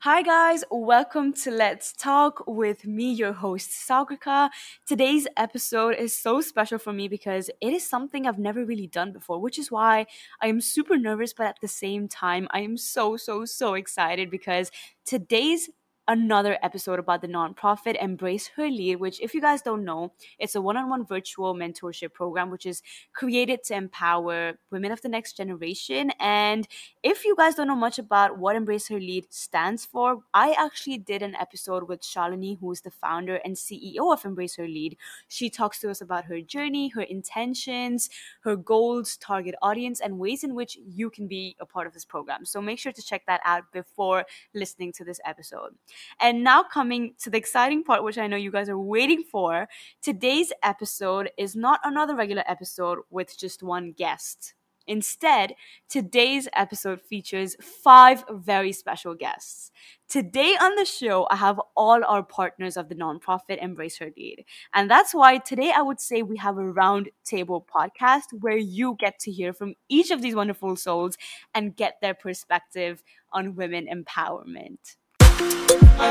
Hi, 0.00 0.22
guys. 0.22 0.62
Welcome 0.70 1.32
to 1.42 1.50
Let's 1.50 1.92
Talk 1.92 2.44
with 2.46 2.86
me, 2.86 3.12
your 3.12 3.32
host, 3.32 3.70
Sagrika. 3.70 4.50
Today's 4.86 5.26
episode 5.36 5.96
is 5.96 6.16
so 6.16 6.40
special 6.40 6.78
for 6.78 6.92
me 6.92 7.08
because 7.08 7.50
it 7.60 7.72
is 7.72 7.88
something 7.88 8.26
I've 8.26 8.38
never 8.38 8.64
really 8.64 8.86
done 8.86 9.12
before, 9.12 9.40
which 9.40 9.58
is 9.58 9.70
why 9.70 10.06
I 10.40 10.46
am 10.48 10.60
super 10.60 10.96
nervous, 10.96 11.32
but 11.32 11.46
at 11.46 11.56
the 11.60 11.68
same 11.68 12.08
time, 12.08 12.46
I 12.52 12.60
am 12.60 12.76
so, 12.76 13.16
so, 13.16 13.44
so 13.44 13.74
excited 13.74 14.30
because 14.30 14.70
today's 15.04 15.70
another 16.08 16.58
episode 16.62 16.98
about 16.98 17.20
the 17.20 17.28
nonprofit 17.28 18.00
Embrace 18.00 18.48
Her 18.56 18.68
Lead, 18.68 18.96
which, 18.96 19.20
if 19.20 19.34
you 19.34 19.40
guys 19.40 19.62
don't 19.62 19.84
know, 19.84 20.12
it's 20.38 20.54
a 20.54 20.60
one 20.60 20.76
on 20.76 20.88
one 20.88 21.04
virtual 21.04 21.54
mentorship 21.54 22.12
program 22.12 22.50
which 22.50 22.66
is 22.66 22.82
created 23.12 23.64
to 23.64 23.74
empower 23.74 24.58
women 24.70 24.92
of 24.92 25.02
the 25.02 25.08
next 25.08 25.36
generation. 25.36 26.12
And 26.20 26.68
if 27.02 27.24
you 27.24 27.34
guys 27.36 27.56
don't 27.56 27.66
know 27.66 27.74
much 27.74 27.98
about 27.98 28.38
what 28.38 28.56
Embrace 28.56 28.88
Her 28.88 29.00
Lead 29.00 29.26
stands 29.32 29.84
for, 29.84 30.18
I 30.32 30.54
actually 30.58 30.98
did 30.98 31.22
an 31.22 31.34
episode 31.34 31.88
with 31.88 32.02
Shalini, 32.02 32.58
who 32.60 32.70
is 32.70 32.82
the 32.82 32.90
founder 32.90 33.36
and 33.44 33.56
CEO 33.56 34.12
of 34.12 34.24
Embrace 34.24 34.56
Her 34.56 34.68
Lead. 34.68 34.96
She 35.28 35.50
talks 35.50 35.80
to 35.80 35.90
us 35.90 36.00
about 36.00 36.26
her 36.26 36.40
journey, 36.40 36.88
her 36.88 37.02
intentions, 37.02 38.10
her 38.40 38.56
goals, 38.56 39.16
target 39.16 39.54
audience, 39.62 40.00
and 40.00 40.18
ways 40.18 40.44
in 40.44 40.54
which 40.54 40.78
you 40.86 41.10
can 41.10 41.26
be 41.26 41.56
a 41.60 41.66
part 41.66 41.86
of 41.86 41.92
this 41.94 42.04
program. 42.04 42.44
So 42.44 42.60
make 42.60 42.78
sure 42.78 42.92
to 42.92 43.02
check 43.02 43.24
that 43.26 43.40
out 43.44 43.64
before 43.72 44.24
listening 44.54 44.92
to 44.92 45.04
this 45.04 45.20
episode. 45.24 45.74
And 46.20 46.44
now, 46.44 46.62
coming 46.62 47.14
to 47.20 47.30
the 47.30 47.38
exciting 47.38 47.84
part, 47.84 48.04
which 48.04 48.18
I 48.18 48.26
know 48.26 48.36
you 48.36 48.50
guys 48.50 48.68
are 48.68 48.78
waiting 48.78 49.22
for, 49.22 49.68
today's 50.02 50.52
episode 50.62 51.30
is 51.38 51.56
not 51.56 51.80
another 51.84 52.14
regular 52.14 52.44
episode 52.46 52.98
with 53.10 53.38
just 53.38 53.62
one 53.62 53.92
guest. 53.92 54.54
Instead, 54.86 55.54
today's 55.88 56.48
episode 56.54 57.00
features 57.00 57.56
five 57.60 58.22
very 58.30 58.72
special 58.72 59.14
guests. 59.14 59.72
Today 60.08 60.56
on 60.60 60.76
the 60.76 60.84
show, 60.84 61.26
I 61.30 61.36
have 61.36 61.60
all 61.76 62.04
our 62.04 62.22
partners 62.22 62.76
of 62.76 62.88
the 62.88 62.94
nonprofit 62.94 63.60
Embrace 63.60 63.98
Her 63.98 64.10
Lead. 64.16 64.44
And 64.72 64.88
that's 64.88 65.12
why 65.12 65.38
today 65.38 65.72
I 65.76 65.82
would 65.82 66.00
say 66.00 66.22
we 66.22 66.36
have 66.36 66.58
a 66.58 66.70
round 66.70 67.08
table 67.24 67.66
podcast 67.74 68.26
where 68.40 68.56
you 68.56 68.96
get 69.00 69.18
to 69.20 69.32
hear 69.32 69.52
from 69.52 69.74
each 69.88 70.12
of 70.12 70.22
these 70.22 70.36
wonderful 70.36 70.76
souls 70.76 71.16
and 71.52 71.74
get 71.74 71.96
their 72.00 72.14
perspective 72.14 73.02
on 73.32 73.56
women 73.56 73.88
empowerment. 73.92 74.96
I 75.38 76.10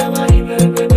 am 0.00 0.14
a 0.50 0.91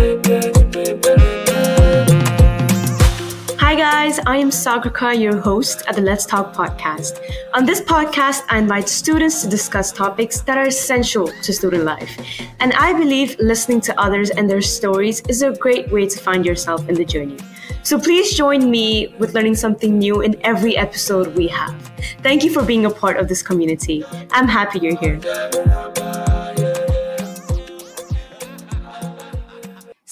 Hi 3.76 4.06
guys, 4.06 4.18
I 4.24 4.38
am 4.38 4.48
Sagrika, 4.48 5.20
your 5.20 5.36
host 5.36 5.84
at 5.86 5.96
the 5.96 6.00
Let's 6.00 6.24
Talk 6.24 6.54
podcast. 6.54 7.20
On 7.52 7.66
this 7.66 7.82
podcast, 7.82 8.44
I 8.48 8.56
invite 8.56 8.88
students 8.88 9.42
to 9.42 9.50
discuss 9.50 9.92
topics 9.92 10.40
that 10.40 10.56
are 10.56 10.66
essential 10.66 11.28
to 11.42 11.52
student 11.52 11.84
life. 11.84 12.18
And 12.58 12.72
I 12.72 12.94
believe 12.94 13.36
listening 13.38 13.82
to 13.82 14.00
others 14.00 14.30
and 14.30 14.48
their 14.48 14.62
stories 14.62 15.20
is 15.28 15.42
a 15.42 15.52
great 15.52 15.92
way 15.92 16.06
to 16.06 16.18
find 16.18 16.46
yourself 16.46 16.88
in 16.88 16.94
the 16.94 17.04
journey. 17.04 17.36
So 17.82 18.00
please 18.00 18.34
join 18.34 18.70
me 18.70 19.14
with 19.18 19.34
learning 19.34 19.56
something 19.56 19.98
new 19.98 20.22
in 20.22 20.40
every 20.42 20.74
episode 20.74 21.36
we 21.36 21.46
have. 21.48 21.78
Thank 22.22 22.44
you 22.44 22.50
for 22.54 22.62
being 22.62 22.86
a 22.86 22.90
part 22.90 23.18
of 23.18 23.28
this 23.28 23.42
community. 23.42 24.06
I'm 24.30 24.48
happy 24.48 24.78
you're 24.78 24.96
here. 24.96 25.20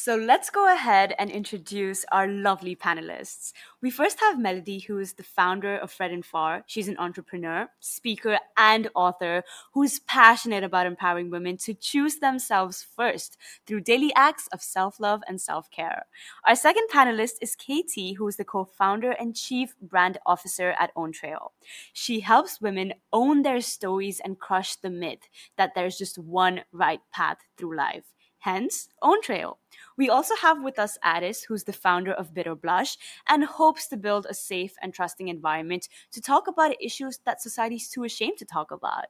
So 0.05 0.17
let's 0.17 0.51
go 0.51 0.71
ahead 0.71 1.15
and 1.19 1.31
introduce 1.31 2.05
our 2.13 2.29
lovely 2.29 2.77
panelists. 2.77 3.55
We 3.81 3.89
first 3.89 4.21
have 4.21 4.39
Melody, 4.39 4.81
who 4.81 4.99
is 4.99 5.15
the 5.15 5.23
founder 5.23 5.79
of 5.79 5.91
Fred 5.91 6.11
and 6.11 6.23
Far. 6.23 6.63
She's 6.67 6.89
an 6.89 6.99
entrepreneur, 6.99 7.71
speaker, 7.81 8.39
and 8.59 8.91
author 8.95 9.45
who's 9.73 10.01
passionate 10.01 10.63
about 10.63 10.85
empowering 10.85 11.31
women 11.31 11.57
to 11.57 11.73
choose 11.73 12.17
themselves 12.17 12.83
first 12.83 13.39
through 13.67 13.81
daily 13.81 14.13
acts 14.15 14.47
of 14.53 14.61
self 14.61 15.01
love 15.01 15.23
and 15.27 15.41
self 15.41 15.71
care. 15.71 16.05
Our 16.47 16.55
second 16.55 16.89
panelist 16.93 17.37
is 17.41 17.57
Katie, 17.57 18.13
who 18.13 18.29
is 18.29 18.37
the 18.37 18.45
co 18.45 18.67
founder 18.67 19.13
and 19.13 19.35
chief 19.35 19.75
brand 19.81 20.19
officer 20.27 20.75
at 20.79 20.93
Own 20.97 21.13
Trail. 21.13 21.53
She 21.95 22.21
helps 22.21 22.61
women 22.61 22.93
own 23.11 23.41
their 23.41 23.63
stories 23.63 24.21
and 24.23 24.39
crush 24.39 24.77
the 24.77 24.91
myth 24.91 25.31
that 25.57 25.73
there's 25.75 25.97
just 25.97 26.19
one 26.19 26.61
right 26.73 27.01
path 27.11 27.39
through 27.57 27.75
life. 27.75 28.05
Hence, 28.45 28.91
Own 29.01 29.23
Trail. 29.23 29.59
We 29.97 30.11
also 30.11 30.35
have 30.37 30.63
with 30.63 30.79
us 30.79 30.99
Addis, 31.03 31.45
who's 31.45 31.65
the 31.65 31.73
founder 31.73 32.13
of 32.13 32.35
Bitter 32.35 32.55
Blush 32.55 32.99
and 33.27 33.43
hopes 33.43 33.89
to 33.89 33.97
build 33.97 34.27
a 34.29 34.35
safe 34.35 34.75
and 34.83 34.93
trusting 34.93 35.29
environment 35.29 35.89
to 36.13 36.21
talk 36.21 36.47
about 36.47 36.77
issues 36.79 37.21
that 37.25 37.41
society 37.41 37.77
is 37.77 37.89
too 37.89 38.05
ashamed 38.05 38.37
to 38.37 38.45
talk 38.45 38.71
about. 38.71 39.07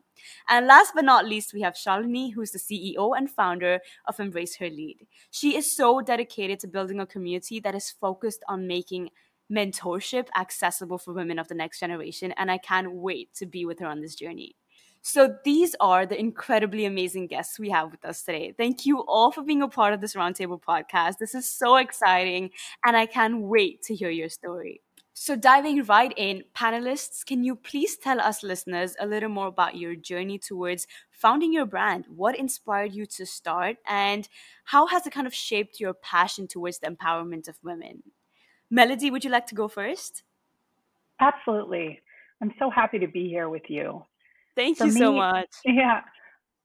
And 0.48 0.68
last 0.68 0.92
but 0.94 1.04
not 1.04 1.26
least, 1.26 1.52
we 1.52 1.62
have 1.62 1.74
Shalini, 1.74 2.32
who's 2.32 2.52
the 2.52 2.60
CEO 2.60 3.18
and 3.18 3.28
founder 3.28 3.80
of 4.06 4.20
Embrace 4.20 4.54
Her 4.54 4.70
Lead. 4.70 5.04
She 5.32 5.56
is 5.56 5.76
so 5.76 6.00
dedicated 6.00 6.60
to 6.60 6.68
building 6.68 7.00
a 7.00 7.06
community 7.06 7.58
that 7.58 7.74
is 7.74 7.90
focused 7.90 8.44
on 8.46 8.68
making 8.68 9.10
mentorship 9.50 10.28
accessible 10.38 10.96
for 10.96 11.12
women 11.12 11.40
of 11.40 11.48
the 11.48 11.56
next 11.56 11.80
generation, 11.80 12.30
and 12.36 12.52
I 12.52 12.58
can't 12.58 12.92
wait 12.92 13.34
to 13.34 13.46
be 13.46 13.66
with 13.66 13.80
her 13.80 13.86
on 13.86 14.00
this 14.00 14.14
journey. 14.14 14.54
So 15.06 15.36
these 15.44 15.76
are 15.80 16.06
the 16.06 16.18
incredibly 16.18 16.86
amazing 16.86 17.26
guests 17.26 17.58
we 17.58 17.68
have 17.68 17.90
with 17.90 18.06
us 18.06 18.22
today. 18.22 18.54
Thank 18.56 18.86
you 18.86 19.00
all 19.00 19.30
for 19.30 19.42
being 19.42 19.60
a 19.60 19.68
part 19.68 19.92
of 19.92 20.00
this 20.00 20.14
Roundtable 20.14 20.58
podcast. 20.58 21.18
This 21.18 21.34
is 21.34 21.46
so 21.46 21.76
exciting, 21.76 22.48
and 22.86 22.96
I 22.96 23.04
can't 23.04 23.42
wait 23.42 23.82
to 23.82 23.94
hear 23.94 24.08
your 24.08 24.30
story. 24.30 24.80
So, 25.12 25.36
diving 25.36 25.82
right 25.84 26.14
in, 26.16 26.42
panelists, 26.56 27.22
can 27.22 27.44
you 27.44 27.54
please 27.54 27.98
tell 27.98 28.18
us 28.18 28.42
listeners 28.42 28.96
a 28.98 29.06
little 29.06 29.28
more 29.28 29.48
about 29.48 29.76
your 29.76 29.94
journey 29.94 30.38
towards 30.38 30.86
founding 31.10 31.52
your 31.52 31.66
brand? 31.66 32.06
What 32.08 32.38
inspired 32.38 32.94
you 32.94 33.04
to 33.04 33.26
start, 33.26 33.76
and 33.86 34.26
how 34.64 34.86
has 34.86 35.06
it 35.06 35.12
kind 35.12 35.26
of 35.26 35.34
shaped 35.34 35.80
your 35.80 35.92
passion 35.92 36.48
towards 36.48 36.78
the 36.78 36.86
empowerment 36.86 37.46
of 37.46 37.58
women? 37.62 38.04
Melody, 38.70 39.10
would 39.10 39.22
you 39.22 39.30
like 39.30 39.48
to 39.48 39.54
go 39.54 39.68
first? 39.68 40.22
Absolutely. 41.20 42.00
I'm 42.40 42.54
so 42.58 42.70
happy 42.70 42.98
to 43.00 43.06
be 43.06 43.28
here 43.28 43.50
with 43.50 43.68
you. 43.68 44.06
Thank 44.56 44.78
For 44.78 44.86
you 44.86 44.92
me, 44.92 45.00
so 45.00 45.12
much. 45.12 45.48
Yeah, 45.64 46.00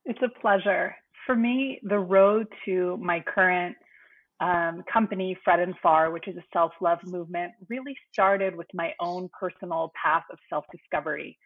it's 0.06 0.22
a 0.22 0.40
pleasure. 0.40 0.96
For 1.26 1.36
me, 1.36 1.80
the 1.84 2.00
road 2.00 2.48
to 2.66 2.98
my 2.98 3.24
current 3.34 3.76
um, 4.40 4.84
company, 4.92 5.38
Fred 5.44 5.60
and 5.60 5.76
Far, 5.82 6.12
which 6.12 6.28
is 6.28 6.38
a 6.38 6.44
self 6.54 6.72
love 6.82 7.00
movement, 7.04 7.52
really 7.70 7.96
started 8.12 8.56
with 8.56 8.68
my 8.74 8.94
own 9.00 9.30
personal 9.38 9.92
path 10.02 10.24
of 10.32 10.38
self 10.50 10.66
discovery. 10.72 11.38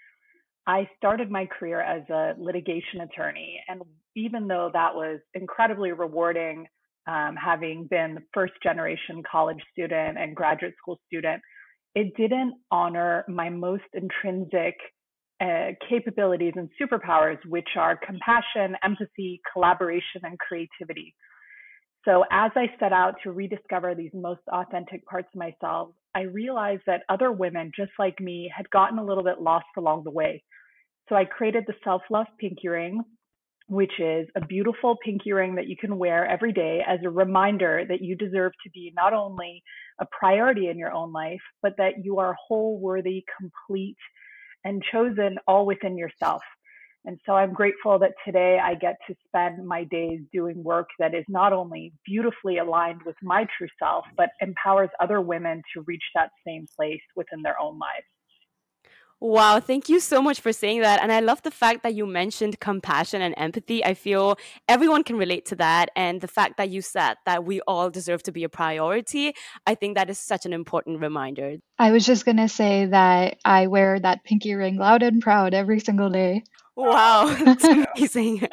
I 0.68 0.88
started 0.98 1.30
my 1.30 1.46
career 1.46 1.82
as 1.82 2.04
a 2.10 2.34
litigation 2.38 3.02
attorney. 3.02 3.60
And 3.68 3.82
even 4.16 4.48
though 4.48 4.70
that 4.74 4.96
was 4.96 5.20
incredibly 5.34 5.92
rewarding, 5.92 6.66
um, 7.06 7.36
having 7.36 7.88
been 7.90 8.16
the 8.16 8.22
first 8.34 8.54
generation 8.64 9.22
college 9.30 9.60
student 9.74 10.18
and 10.18 10.36
graduate 10.36 10.74
school 10.82 11.00
student, 11.08 11.42
it 11.96 12.14
didn't 12.16 12.54
honor 12.72 13.26
my 13.28 13.50
most 13.50 13.84
intrinsic 13.94 14.76
uh, 15.42 15.72
capabilities 15.90 16.54
and 16.56 16.70
superpowers, 16.82 17.38
which 17.48 17.70
are 17.78 17.98
compassion, 17.98 18.76
empathy, 18.84 19.42
collaboration, 19.52 20.22
and 20.24 20.38
creativity. 20.40 21.16
So, 22.06 22.24
as 22.32 22.52
I 22.56 22.68
set 22.80 22.92
out 22.92 23.16
to 23.24 23.32
rediscover 23.32 23.96
these 23.96 24.12
most 24.14 24.42
authentic 24.52 25.06
parts 25.06 25.30
of 25.34 25.40
myself, 25.40 25.90
I 26.14 26.22
realized 26.22 26.84
that 26.86 27.04
other 27.10 27.32
women 27.32 27.72
just 27.76 27.92
like 27.98 28.20
me 28.20 28.52
had 28.56 28.70
gotten 28.70 29.00
a 29.00 29.06
little 29.06 29.24
bit 29.24 29.42
lost 29.42 29.66
along 29.78 30.04
the 30.04 30.12
way. 30.12 30.44
So, 31.10 31.16
I 31.16 31.26
created 31.26 31.64
the 31.66 31.76
Self 31.84 32.02
Love 32.10 32.28
Pinky 32.40 32.68
Ring, 32.68 33.04
which 33.68 33.94
is 34.00 34.28
a 34.36 34.46
beautiful 34.46 34.98
pinky 35.04 35.32
ring 35.32 35.56
that 35.56 35.68
you 35.68 35.78
can 35.78 35.98
wear 35.98 36.26
every 36.26 36.52
day 36.52 36.82
as 36.86 37.00
a 37.04 37.10
reminder 37.10 37.86
that 37.88 38.02
you 38.02 38.16
deserve 38.16 38.52
to 38.64 38.70
be 38.72 38.92
not 38.96 39.14
only 39.14 39.64
a 40.00 40.06
priority 40.18 40.68
in 40.68 40.78
your 40.78 40.92
own 40.92 41.14
life, 41.14 41.42
but 41.62 41.74
that 41.78 42.04
you 42.04 42.20
are 42.20 42.36
whole, 42.48 42.80
worthy, 42.80 43.24
complete, 43.40 43.98
and 44.64 44.84
chosen 44.92 45.38
all 45.48 45.66
within 45.66 45.98
yourself. 45.98 46.42
And 47.06 47.20
so 47.26 47.34
I'm 47.34 47.54
grateful 47.54 48.00
that 48.00 48.14
today 48.26 48.60
I 48.64 48.76
get 48.76 48.96
to 49.08 49.16
spend 49.28 49.66
my 49.68 49.84
days 49.84 50.22
doing 50.32 50.64
work 50.64 50.88
that 51.00 51.14
is 51.14 51.26
not 51.28 51.52
only 51.52 51.94
beautifully 52.06 52.60
aligned 52.60 53.02
with 53.06 53.18
my 53.22 53.46
true 53.58 53.68
self, 53.78 54.06
but 54.16 54.30
empowers 54.40 54.90
other 55.02 55.20
women 55.20 55.62
to 55.74 55.82
reach 55.82 56.04
that 56.16 56.30
same 56.48 56.66
place 56.78 57.02
within 57.16 57.42
their 57.42 57.60
own 57.60 57.78
lives. 57.78 58.08
Wow, 59.24 59.62
thank 59.62 59.88
you 59.88 60.02
so 60.02 60.22
much 60.22 60.42
for 60.42 60.52
saying 60.52 60.82
that. 60.82 61.02
And 61.02 61.10
I 61.10 61.22
love 61.22 61.42
the 61.44 61.50
fact 61.50 61.84
that 61.84 61.96
you 61.96 62.06
mentioned 62.06 62.60
compassion 62.60 63.22
and 63.22 63.34
empathy. 63.38 63.82
I 63.82 63.94
feel 63.94 64.38
everyone 64.68 65.06
can 65.06 65.16
relate 65.16 65.46
to 65.46 65.56
that. 65.56 65.92
And 65.96 66.20
the 66.20 66.28
fact 66.28 66.58
that 66.58 66.70
you 66.70 66.82
said 66.82 67.16
that 67.26 67.46
we 67.46 67.62
all 67.62 67.90
deserve 67.90 68.22
to 68.24 68.34
be 68.34 68.44
a 68.44 68.50
priority, 68.50 69.34
I 69.66 69.76
think 69.76 69.96
that 69.96 70.10
is 70.10 70.20
such 70.20 70.46
an 70.46 70.52
important 70.52 71.00
reminder. 71.00 71.56
I 71.80 71.94
was 71.94 72.06
just 72.06 72.26
going 72.26 72.36
to 72.36 72.50
say 72.50 72.86
that 72.88 73.38
I 73.46 73.68
wear 73.68 73.98
that 73.98 74.26
pinky 74.26 74.56
ring 74.56 74.76
loud 74.76 75.04
and 75.04 75.22
proud 75.22 75.54
every 75.54 75.80
single 75.80 76.10
day. 76.10 76.44
Wow, 76.76 77.34
that's 77.46 77.64
amazing. 77.64 78.46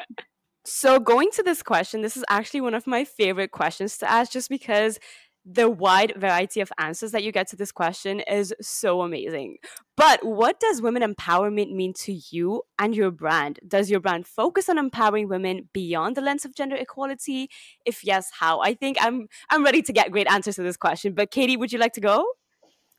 So, 0.63 0.99
going 0.99 1.31
to 1.33 1.43
this 1.43 1.63
question, 1.63 2.01
this 2.01 2.15
is 2.15 2.23
actually 2.29 2.61
one 2.61 2.75
of 2.75 2.87
my 2.87 3.03
favorite 3.03 3.51
questions 3.51 3.97
to 3.97 4.09
ask 4.09 4.31
just 4.31 4.47
because 4.47 4.99
the 5.45 5.69
wide 5.69 6.13
variety 6.15 6.61
of 6.61 6.71
answers 6.77 7.11
that 7.11 7.23
you 7.23 7.31
get 7.31 7.47
to 7.47 7.55
this 7.55 7.71
question 7.71 8.19
is 8.21 8.53
so 8.61 9.01
amazing. 9.01 9.57
But 9.97 10.23
what 10.25 10.59
does 10.59 10.81
women 10.81 11.01
empowerment 11.01 11.73
mean 11.73 11.93
to 11.93 12.19
you 12.29 12.63
and 12.77 12.95
your 12.95 13.11
brand? 13.11 13.59
Does 13.67 13.89
your 13.89 13.99
brand 13.99 14.27
focus 14.27 14.69
on 14.69 14.77
empowering 14.77 15.27
women 15.27 15.69
beyond 15.73 16.15
the 16.15 16.21
lens 16.21 16.45
of 16.45 16.55
gender 16.55 16.75
equality? 16.75 17.49
If 17.85 18.03
yes, 18.03 18.31
how? 18.39 18.61
I 18.61 18.73
think 18.73 18.97
I'm 19.01 19.27
I'm 19.49 19.63
ready 19.63 19.81
to 19.81 19.93
get 19.93 20.11
great 20.11 20.27
answers 20.29 20.55
to 20.55 20.63
this 20.63 20.77
question. 20.77 21.13
But 21.13 21.31
Katie, 21.31 21.57
would 21.57 21.73
you 21.73 21.79
like 21.79 21.93
to 21.93 22.01
go? 22.01 22.25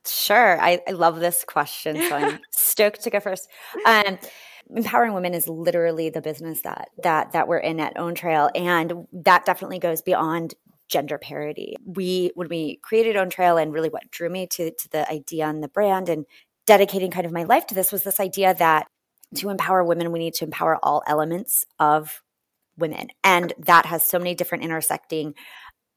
Sure. 0.07 0.61
I, 0.61 0.81
I 0.89 0.93
love 0.93 1.21
this 1.21 1.45
question. 1.45 1.97
So 2.09 2.17
I'm 2.17 2.41
stoked 2.51 3.03
to 3.05 3.11
go 3.11 3.21
first. 3.21 3.49
Um, 3.87 4.19
empowering 4.75 5.13
women 5.13 5.35
is 5.35 5.49
literally 5.49 6.09
the 6.11 6.21
business 6.21 6.63
that 6.63 6.89
that 7.03 7.33
that 7.33 7.49
we're 7.49 7.59
in 7.59 7.81
at 7.81 7.97
Own 7.97 8.15
Trail, 8.15 8.51
and 8.55 9.07
that 9.13 9.45
definitely 9.45 9.79
goes 9.79 10.03
beyond 10.03 10.55
gender 10.93 11.19
parity. 11.19 11.75
We 11.85 12.31
when 12.35 12.49
we 12.49 12.79
created 12.83 13.17
Own 13.17 13.31
Trail, 13.31 13.57
and 13.57 13.73
really 13.73 13.89
what 13.89 14.11
drew 14.11 14.29
me 14.29 14.47
to 14.49 14.71
to 14.71 14.89
the 14.91 15.11
idea 15.11 15.47
and 15.47 15.63
the 15.63 15.69
brand, 15.69 16.09
and 16.09 16.27
dedicating 16.67 17.11
kind 17.11 17.27
of 17.27 17.33
my 17.33 17.45
life 17.45 17.67
to 17.67 17.75
this 17.75 17.91
was 17.91 18.05
this 18.05 18.21
idea 18.21 18.55
that 18.55 18.87
to 19.37 19.49
empower 19.49 19.83
women, 19.83 20.13
we 20.13 20.19
need 20.19 20.35
to 20.35 20.45
empower 20.45 20.79
all 20.83 21.03
elements 21.07 21.65
of 21.79 22.23
women, 22.77 23.09
and 23.25 23.55
that 23.59 23.87
has 23.87 24.05
so 24.05 24.19
many 24.19 24.35
different 24.35 24.65
intersecting 24.65 25.35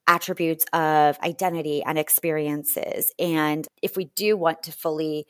attributes 0.07 0.65
of 0.71 1.17
identity 1.19 1.83
and 1.83 1.97
experiences. 1.97 3.11
And 3.19 3.67
if 3.81 3.97
we 3.97 4.05
do 4.15 4.37
want 4.37 4.63
to 4.63 4.71
fully 4.71 5.25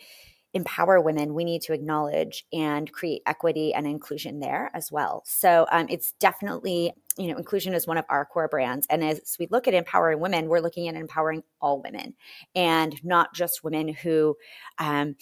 empower 0.55 1.01
women, 1.01 1.33
we 1.33 1.43
need 1.43 1.61
to 1.61 1.73
acknowledge 1.73 2.45
and 2.53 2.91
create 2.91 3.21
equity 3.27 3.73
and 3.73 3.85
inclusion 3.85 4.39
there 4.39 4.71
as 4.73 4.89
well. 4.89 5.21
So 5.25 5.67
um, 5.71 5.85
it's 5.89 6.13
definitely, 6.13 6.93
you 7.17 7.27
know, 7.27 7.37
inclusion 7.37 7.73
is 7.73 7.85
one 7.85 7.97
of 7.97 8.05
our 8.09 8.25
core 8.25 8.47
brands. 8.47 8.87
And 8.89 9.03
as 9.03 9.35
we 9.37 9.47
look 9.51 9.67
at 9.67 9.73
empowering 9.73 10.21
women, 10.21 10.47
we're 10.47 10.61
looking 10.61 10.87
at 10.87 10.95
empowering 10.95 11.43
all 11.61 11.81
women 11.81 12.15
and 12.55 12.95
not 13.03 13.35
just 13.35 13.65
women 13.65 13.89
who, 13.89 14.37
um, 14.79 15.15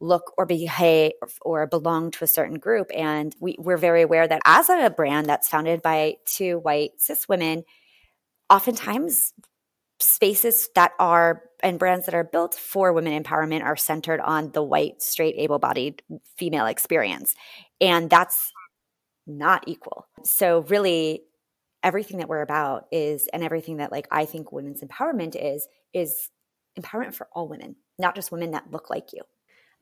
look 0.00 0.34
or 0.36 0.44
behave 0.44 1.12
or 1.40 1.66
belong 1.66 2.10
to 2.10 2.24
a 2.24 2.28
certain 2.28 2.58
group. 2.58 2.90
And 2.94 3.34
we, 3.40 3.56
we're 3.58 3.78
very 3.78 4.02
aware 4.02 4.28
that 4.28 4.42
as 4.44 4.68
a 4.68 4.90
brand 4.90 5.26
that's 5.26 5.48
founded 5.48 5.80
by 5.80 6.16
two 6.26 6.58
white 6.58 6.90
cis 6.98 7.26
women, 7.28 7.64
oftentimes 8.50 9.32
spaces 10.00 10.68
that 10.74 10.92
are 10.98 11.42
and 11.64 11.78
brands 11.78 12.06
that 12.06 12.14
are 12.14 12.22
built 12.22 12.54
for 12.54 12.92
women 12.92 13.20
empowerment 13.20 13.64
are 13.64 13.76
centered 13.76 14.20
on 14.20 14.52
the 14.52 14.62
white, 14.62 15.02
straight, 15.02 15.34
able 15.38 15.58
bodied 15.58 16.02
female 16.36 16.66
experience. 16.66 17.34
And 17.80 18.10
that's 18.10 18.52
not 19.26 19.64
equal. 19.66 20.06
So, 20.22 20.60
really, 20.68 21.22
everything 21.82 22.18
that 22.18 22.28
we're 22.28 22.42
about 22.42 22.86
is, 22.92 23.26
and 23.32 23.42
everything 23.42 23.78
that 23.78 23.90
like 23.90 24.06
I 24.10 24.26
think 24.26 24.52
women's 24.52 24.82
empowerment 24.82 25.34
is, 25.34 25.66
is 25.92 26.30
empowerment 26.78 27.14
for 27.14 27.28
all 27.32 27.48
women, 27.48 27.76
not 27.98 28.14
just 28.14 28.30
women 28.30 28.50
that 28.52 28.70
look 28.70 28.90
like 28.90 29.12
you. 29.12 29.22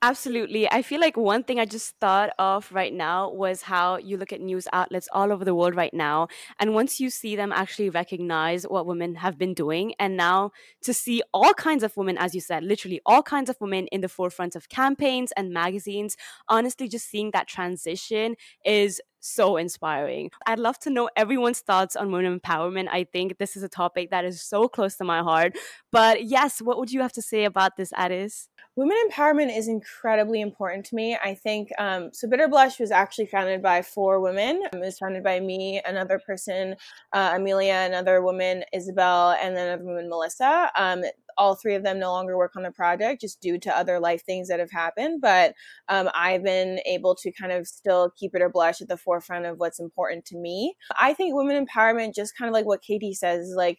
Absolutely. 0.05 0.69
I 0.69 0.83
feel 0.83 1.01
like 1.01 1.17
one 1.17 1.45
thing 1.45 1.61
I 1.61 1.65
just 1.65 1.95
thought 2.01 2.31
of 2.37 2.69
right 2.73 2.93
now 2.93 3.31
was 3.31 3.63
how 3.63 3.99
you 3.99 4.17
look 4.17 4.33
at 4.33 4.41
news 4.41 4.67
outlets 4.73 5.09
all 5.13 5.31
over 5.31 5.45
the 5.45 5.55
world 5.55 5.77
right 5.77 5.95
now. 5.95 6.27
And 6.59 6.75
once 6.75 6.99
you 6.99 7.09
see 7.09 7.37
them 7.37 7.53
actually 7.53 7.89
recognize 7.89 8.65
what 8.65 8.85
women 8.85 9.15
have 9.15 9.39
been 9.39 9.55
doing, 9.55 9.95
and 10.01 10.17
now 10.17 10.51
to 10.83 10.93
see 10.93 11.23
all 11.33 11.55
kinds 11.55 11.85
of 11.85 11.97
women, 11.97 12.19
as 12.19 12.35
you 12.35 12.41
said, 12.41 12.65
literally 12.65 13.01
all 13.07 13.23
kinds 13.23 13.49
of 13.49 13.61
women 13.61 13.87
in 13.93 14.01
the 14.01 14.09
forefront 14.09 14.57
of 14.57 14.69
campaigns 14.69 15.31
and 15.37 15.53
magazines, 15.53 16.17
honestly, 16.49 16.89
just 16.89 17.09
seeing 17.09 17.31
that 17.31 17.47
transition 17.47 18.35
is 18.65 19.01
so 19.21 19.57
inspiring. 19.57 20.33
I'd 20.49 20.59
love 20.59 20.81
to 20.81 20.91
know 20.91 21.11
everyone's 21.15 21.61
thoughts 21.61 21.95
on 21.95 22.11
women 22.11 22.41
empowerment. 22.41 22.89
I 22.91 23.05
think 23.05 23.39
this 23.39 23.57
is 23.57 23.63
a 23.63 23.69
topic 23.69 24.11
that 24.11 24.25
is 24.25 24.43
so 24.43 24.67
close 24.67 24.97
to 24.97 25.05
my 25.05 25.21
heart. 25.23 25.57
But 25.93 26.25
yes, 26.25 26.61
what 26.61 26.77
would 26.79 26.91
you 26.91 27.03
have 27.03 27.13
to 27.13 27.23
say 27.23 27.45
about 27.45 27.77
this, 27.77 27.93
Addis? 27.95 28.49
Women 28.77 28.97
empowerment 29.09 29.57
is 29.57 29.69
incredibly 29.69 30.41
important 30.41 30.87
to 30.87 30.95
me. 30.95 31.17
I 31.23 31.35
think 31.35 31.71
um, 31.79 32.11
so. 32.13 32.29
Bitter 32.29 32.49
Blush 32.49 32.81
was 32.81 32.91
actually 32.91 33.27
founded 33.27 33.63
by 33.63 33.83
four 33.83 34.21
women. 34.21 34.63
It 34.73 34.81
was 34.81 34.99
founded 34.99 35.23
by 35.23 35.41
me, 35.41 35.83
another 35.85 36.19
person, 36.19 36.77
uh, 37.13 37.33
Amelia, 37.35 37.85
another 37.87 38.23
woman, 38.23 38.65
Isabel, 38.73 39.37
and 39.41 39.57
then 39.57 39.69
another 39.69 39.85
woman, 39.85 40.09
Melissa. 40.09 40.71
Um, 40.77 41.03
all 41.39 41.55
three 41.55 41.75
of 41.75 41.83
them 41.83 41.99
no 41.99 42.13
longer 42.13 42.37
work 42.37 42.57
on 42.57 42.63
the 42.63 42.71
project 42.71 43.23
just 43.23 43.41
due 43.41 43.59
to 43.59 43.77
other 43.77 43.99
life 43.99 44.23
things 44.25 44.49
that 44.49 44.61
have 44.61 44.71
happened. 44.71 45.21
But 45.21 45.55
um, 45.89 46.11
I've 46.15 46.43
been 46.43 46.81
able 46.87 47.15
to 47.17 47.33
kind 47.33 47.53
of 47.53 47.67
still 47.67 48.13
keep 48.17 48.31
it 48.31 48.33
Bitter 48.35 48.49
Blush 48.49 48.81
at 48.81 48.89
the 48.89 48.97
forefront 48.97 49.47
of 49.47 49.59
what's 49.59 49.81
important 49.81 50.25
to 50.27 50.37
me. 50.37 50.75
I 50.99 51.15
think 51.15 51.35
women 51.35 51.67
empowerment, 51.67 52.15
just 52.15 52.37
kind 52.37 52.49
of 52.49 52.53
like 52.53 52.67
what 52.67 52.83
Katie 52.83 53.15
says, 53.15 53.49
is 53.49 53.55
like 53.57 53.79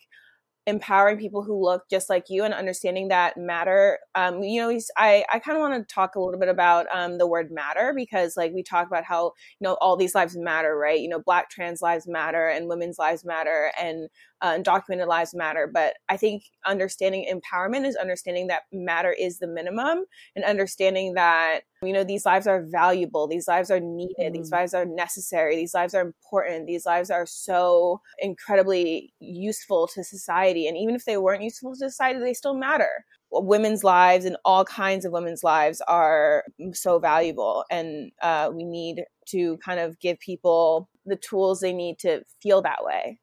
empowering 0.65 1.18
people 1.18 1.44
who 1.44 1.62
look 1.62 1.83
just 1.89 2.10
like 2.10 2.25
you 2.30 2.44
and 2.44 2.54
understanding 2.54 3.10
that 3.10 3.38
matter. 3.38 4.00
Um, 4.15 4.42
you 4.44 4.62
know 4.62 4.80
i, 4.98 5.25
I 5.31 5.39
kind 5.39 5.57
of 5.57 5.62
want 5.62 5.88
to 5.88 5.94
talk 5.94 6.15
a 6.15 6.19
little 6.19 6.39
bit 6.39 6.50
about 6.50 6.86
um, 6.94 7.18
the 7.18 7.27
word 7.27 7.51
matter 7.51 7.94
because 7.95 8.38
like 8.38 8.54
we 8.54 8.63
talk 8.63 8.88
about 8.88 9.04
how 9.04 9.33
you 9.60 9.65
know 9.65 9.74
all 9.81 9.98
these 9.98 10.15
lives 10.15 10.38
matter 10.38 10.77
right? 10.77 11.00
You 11.00 11.10
know 11.10 11.19
black 11.19 11.50
trans 11.50 11.81
lives 11.81 12.07
matter 12.07 12.48
and 12.48 12.68
women's 12.68 12.98
lives 12.98 13.25
matter 13.25 13.71
and 13.80 14.10
uh, 14.44 14.57
undocumented 14.57 15.07
lives 15.07 15.34
matter. 15.34 15.69
But 15.74 15.95
I 16.10 16.18
think 16.18 16.44
understanding 16.66 17.25
empowerment 17.31 17.86
is 17.88 17.95
understanding 17.95 18.48
that 18.48 18.63
matter 18.72 19.12
is 19.12 19.40
the 19.40 19.48
minimum 19.48 20.04
and 20.36 20.44
understanding 20.44 21.13
that, 21.13 21.62
you 21.81 21.94
know, 21.94 22.04
these 22.04 22.25
lives 22.25 22.45
are 22.45 22.66
valuable, 22.69 23.25
these 23.25 23.48
lives 23.48 23.72
are 23.72 23.80
needed, 23.80 24.34
mm. 24.34 24.34
these 24.34 24.51
lives 24.51 24.74
are 24.74 24.86
necessary, 24.86 25.56
these 25.56 25.74
lives 25.74 25.95
are 25.95 26.01
important, 26.01 26.68
these 26.68 26.86
lives 26.86 27.10
are 27.10 27.25
so 27.25 28.01
incredibly 28.19 29.13
useful 29.19 29.88
to 29.88 30.04
society. 30.04 30.68
And 30.68 30.78
even 30.78 30.94
if 30.94 31.06
they 31.06 31.18
weren't 31.18 31.42
useful 31.42 31.72
to 31.72 31.89
society, 31.89 32.19
they 32.19 32.34
still 32.34 32.54
matter 32.54 33.06
women's 33.31 33.84
lives 33.84 34.25
and 34.25 34.38
all 34.46 34.63
kinds 34.63 35.06
of 35.06 35.12
women's 35.12 35.44
lives 35.44 35.81
are 35.88 36.44
so 36.74 37.00
valuable 37.00 37.66
and 37.72 38.12
uh, 38.22 38.51
we 38.54 38.63
need 38.63 39.04
to 39.25 39.57
kind 39.57 39.80
of 39.80 40.00
give 40.00 40.19
people 40.19 40.88
the 41.06 41.16
tools 41.16 41.60
they 41.60 41.74
need 41.74 41.98
to 41.98 42.22
feel 42.42 42.62
that 42.62 42.84
way 42.84 43.19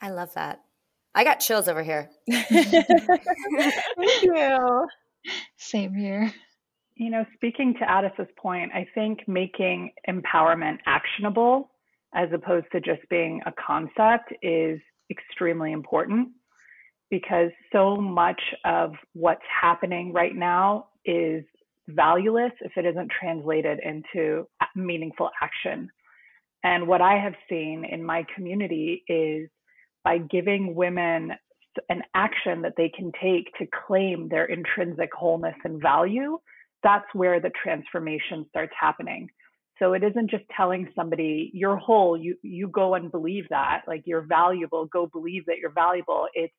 I 0.00 0.10
love 0.10 0.32
that. 0.34 0.60
I 1.14 1.24
got 1.24 1.40
chills 1.40 1.68
over 1.68 1.82
here. 1.82 2.10
Thank 2.30 2.62
you. 4.22 4.86
Same 5.56 5.94
here. 5.94 6.32
You 6.94 7.10
know, 7.10 7.24
speaking 7.34 7.74
to 7.80 7.90
Addis's 7.90 8.28
point, 8.36 8.72
I 8.74 8.86
think 8.94 9.26
making 9.26 9.92
empowerment 10.08 10.78
actionable 10.86 11.70
as 12.14 12.28
opposed 12.32 12.66
to 12.72 12.80
just 12.80 13.08
being 13.08 13.40
a 13.46 13.52
concept 13.52 14.32
is 14.42 14.80
extremely 15.10 15.72
important 15.72 16.28
because 17.10 17.50
so 17.72 17.96
much 17.96 18.40
of 18.64 18.92
what's 19.14 19.42
happening 19.62 20.12
right 20.12 20.34
now 20.34 20.88
is 21.04 21.44
valueless 21.88 22.52
if 22.60 22.72
it 22.76 22.84
isn't 22.84 23.10
translated 23.18 23.78
into 23.84 24.46
meaningful 24.76 25.30
action. 25.42 25.88
And 26.64 26.86
what 26.86 27.00
I 27.00 27.14
have 27.14 27.34
seen 27.48 27.84
in 27.90 28.04
my 28.04 28.24
community 28.34 29.04
is 29.08 29.48
by 30.08 30.16
giving 30.16 30.74
women 30.74 31.32
an 31.90 32.02
action 32.14 32.62
that 32.62 32.72
they 32.78 32.88
can 32.88 33.12
take 33.22 33.52
to 33.58 33.66
claim 33.86 34.26
their 34.30 34.46
intrinsic 34.46 35.10
wholeness 35.12 35.54
and 35.64 35.82
value, 35.82 36.38
that's 36.82 37.04
where 37.12 37.40
the 37.40 37.50
transformation 37.62 38.46
starts 38.48 38.72
happening. 38.80 39.28
So 39.78 39.92
it 39.92 40.02
isn't 40.02 40.30
just 40.30 40.44
telling 40.56 40.88
somebody 40.96 41.50
you're 41.52 41.76
whole, 41.76 42.16
you 42.16 42.36
you 42.42 42.68
go 42.68 42.94
and 42.94 43.12
believe 43.12 43.44
that, 43.50 43.82
like 43.86 44.04
you're 44.06 44.26
valuable, 44.26 44.86
go 44.86 45.06
believe 45.06 45.44
that 45.44 45.58
you're 45.58 45.74
valuable. 45.74 46.26
It's 46.32 46.54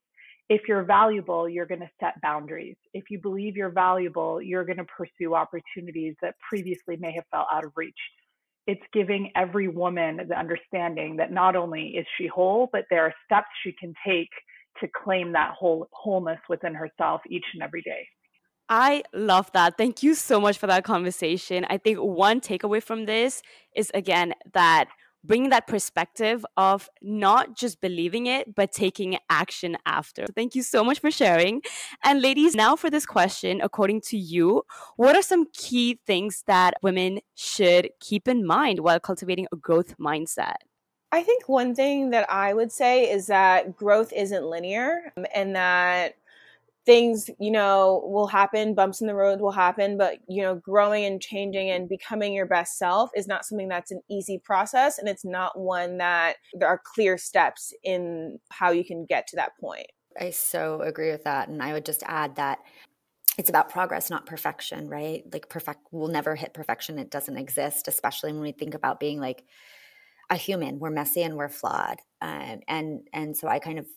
if 0.48 0.62
you're 0.68 0.84
valuable, 0.84 1.50
you're 1.50 1.65
going 1.65 1.82
to 1.82 1.89
set 2.00 2.22
boundaries. 2.22 2.77
If 2.94 3.06
you 3.10 3.20
believe 3.20 3.56
you're 3.56 3.72
valuable, 3.72 4.41
you're 4.41 4.65
going 4.65 4.77
to 4.77 4.86
pursue 4.86 5.34
opportunities 5.34 6.15
that 6.22 6.36
previously 6.48 6.98
may 6.98 7.13
have 7.13 7.25
felt 7.32 7.48
out 7.51 7.65
of 7.65 7.72
reach 7.75 8.00
it's 8.67 8.81
giving 8.93 9.31
every 9.35 9.67
woman 9.67 10.19
the 10.27 10.37
understanding 10.37 11.17
that 11.17 11.31
not 11.31 11.55
only 11.55 11.89
is 11.89 12.05
she 12.17 12.27
whole, 12.27 12.69
but 12.71 12.85
there 12.89 13.03
are 13.03 13.13
steps 13.25 13.47
she 13.63 13.73
can 13.79 13.93
take 14.05 14.29
to 14.81 14.87
claim 15.03 15.31
that 15.33 15.53
whole 15.57 15.87
wholeness 15.91 16.39
within 16.47 16.73
herself 16.73 17.21
each 17.29 17.45
and 17.53 17.63
every 17.63 17.81
day. 17.81 18.07
I 18.69 19.03
love 19.13 19.51
that. 19.53 19.77
Thank 19.77 20.03
you 20.03 20.13
so 20.13 20.39
much 20.39 20.59
for 20.59 20.67
that 20.67 20.83
conversation. 20.83 21.65
I 21.69 21.77
think 21.77 21.97
one 21.97 22.39
takeaway 22.39 22.83
from 22.83 23.07
this 23.07 23.41
is 23.75 23.91
again 23.95 24.33
that 24.53 24.85
bringing 25.23 25.49
that 25.49 25.67
perspective 25.67 26.45
of 26.57 26.89
not 27.01 27.55
just 27.55 27.81
believing 27.81 28.27
it, 28.27 28.55
but 28.55 28.71
taking 28.71 29.17
action 29.29 29.77
after. 29.85 30.25
Thank 30.35 30.55
you 30.55 30.63
so 30.63 30.83
much 30.83 30.99
for 30.99 31.11
sharing. 31.11 31.61
And 32.03 32.21
ladies, 32.21 32.55
now 32.55 32.75
for 32.75 32.89
this 32.89 33.05
question, 33.05 33.61
according 33.61 34.01
to 34.01 34.17
you, 34.17 34.63
what 34.95 35.15
are 35.15 35.21
some 35.21 35.47
key 35.53 35.99
things 36.05 36.43
that 36.47 36.75
women 36.81 37.19
should 37.35 37.89
keep 37.99 38.27
in 38.27 38.45
mind 38.45 38.79
while 38.79 38.99
cultivating 38.99 39.47
a 39.51 39.55
growth 39.55 39.97
mindset? 39.97 40.55
I 41.11 41.23
think 41.23 41.49
one 41.49 41.73
thing 41.73 42.11
that 42.11 42.29
I 42.29 42.53
would 42.53 42.71
say 42.71 43.09
is 43.09 43.27
that 43.27 43.75
growth 43.75 44.13
isn't 44.13 44.45
linear 44.45 45.11
um, 45.17 45.25
and 45.33 45.55
that 45.55 46.17
things 46.89 47.29
you 47.39 47.51
know 47.51 48.01
will 48.05 48.25
happen 48.25 48.74
bumps 48.74 49.00
in 49.00 49.05
the 49.05 49.13
road 49.13 49.39
will 49.39 49.51
happen 49.51 49.96
but 49.96 50.17
you 50.27 50.41
know 50.41 50.55
growing 50.55 51.05
and 51.05 51.22
changing 51.22 51.69
and 51.69 51.88
becoming 51.88 52.34
your 52.34 52.48
best 52.48 52.79
self 52.79 53.12
is 53.15 53.27
not 53.27 53.46
something 53.46 53.67
that's 53.67 53.91
an 53.91 54.01
easy 54.10 54.39
process 54.39 54.98
and 54.98 55.08
it's 55.08 55.24
not 55.24 55.60
one 55.60 55.98
that 55.98 56.38
there 56.53 56.67
are 56.67 56.81
clear 56.84 57.15
steps 57.15 57.74
in 57.84 58.39
how 58.50 58.72
you 58.72 58.84
can 58.84 59.05
get 59.05 59.27
to 59.27 59.36
that 59.36 59.51
point 59.60 59.86
I 60.19 60.31
so 60.31 60.81
agree 60.81 61.12
with 61.12 61.24
that. 61.24 61.50
And 61.50 61.62
I 61.62 61.74
would 61.74 61.86
just 61.86 62.03
add 62.05 62.36
that 62.36 62.60
it's 63.38 63.50
about 63.50 63.69
progress, 63.69 64.10
not 64.10 64.25
perfection, 64.25 64.89
right? 64.89 65.24
Like 65.31 65.48
perfect, 65.50 65.79
we'll 65.91 66.10
never 66.10 66.36
hit 66.36 66.53
perfection. 66.53 67.00
It 67.00 67.10
doesn't 67.10 67.38
exist, 67.38 67.88
especially 67.88 68.34
when 68.34 68.41
we 68.41 68.51
think 68.51 68.74
about 68.74 69.00
being 69.00 69.19
like 69.19 69.46
a 70.29 70.36
human. 70.36 70.79
We're 70.79 70.89
messy 70.89 71.24
and 71.24 71.36
we're 71.36 71.50
flawed, 71.50 72.00
um, 72.22 72.60
and 72.67 73.08
and 73.13 73.36
so 73.36 73.48
I 73.48 73.60
kind 73.60 73.79
of 73.79 73.88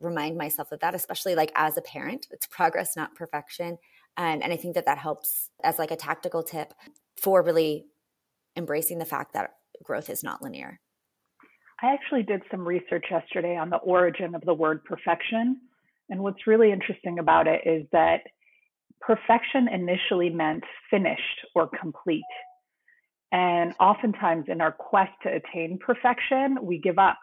remind 0.00 0.36
myself 0.36 0.72
of 0.72 0.80
that, 0.80 0.94
especially 0.94 1.34
like 1.34 1.52
as 1.54 1.76
a 1.76 1.82
parent. 1.82 2.26
It's 2.30 2.46
progress, 2.46 2.96
not 2.96 3.14
perfection, 3.14 3.78
um, 4.16 4.40
and 4.42 4.52
I 4.52 4.56
think 4.56 4.74
that 4.74 4.86
that 4.86 4.98
helps 4.98 5.50
as 5.62 5.78
like 5.78 5.90
a 5.90 5.96
tactical 5.96 6.42
tip 6.42 6.74
for 7.16 7.42
really 7.42 7.86
embracing 8.56 8.98
the 8.98 9.04
fact 9.04 9.32
that 9.34 9.54
growth 9.84 10.10
is 10.10 10.24
not 10.24 10.42
linear. 10.42 10.80
I 11.80 11.94
actually 11.94 12.24
did 12.24 12.42
some 12.50 12.66
research 12.66 13.06
yesterday 13.10 13.56
on 13.56 13.70
the 13.70 13.76
origin 13.76 14.34
of 14.34 14.42
the 14.42 14.54
word 14.54 14.84
perfection. 14.84 15.60
And 16.10 16.20
what's 16.20 16.46
really 16.46 16.72
interesting 16.72 17.20
about 17.20 17.46
it 17.46 17.60
is 17.64 17.86
that 17.92 18.22
perfection 19.00 19.68
initially 19.68 20.30
meant 20.30 20.64
finished 20.90 21.46
or 21.54 21.68
complete. 21.80 22.24
And 23.30 23.74
oftentimes 23.78 24.46
in 24.48 24.60
our 24.60 24.72
quest 24.72 25.12
to 25.22 25.28
attain 25.28 25.78
perfection, 25.78 26.58
we 26.62 26.80
give 26.80 26.98
up 26.98 27.18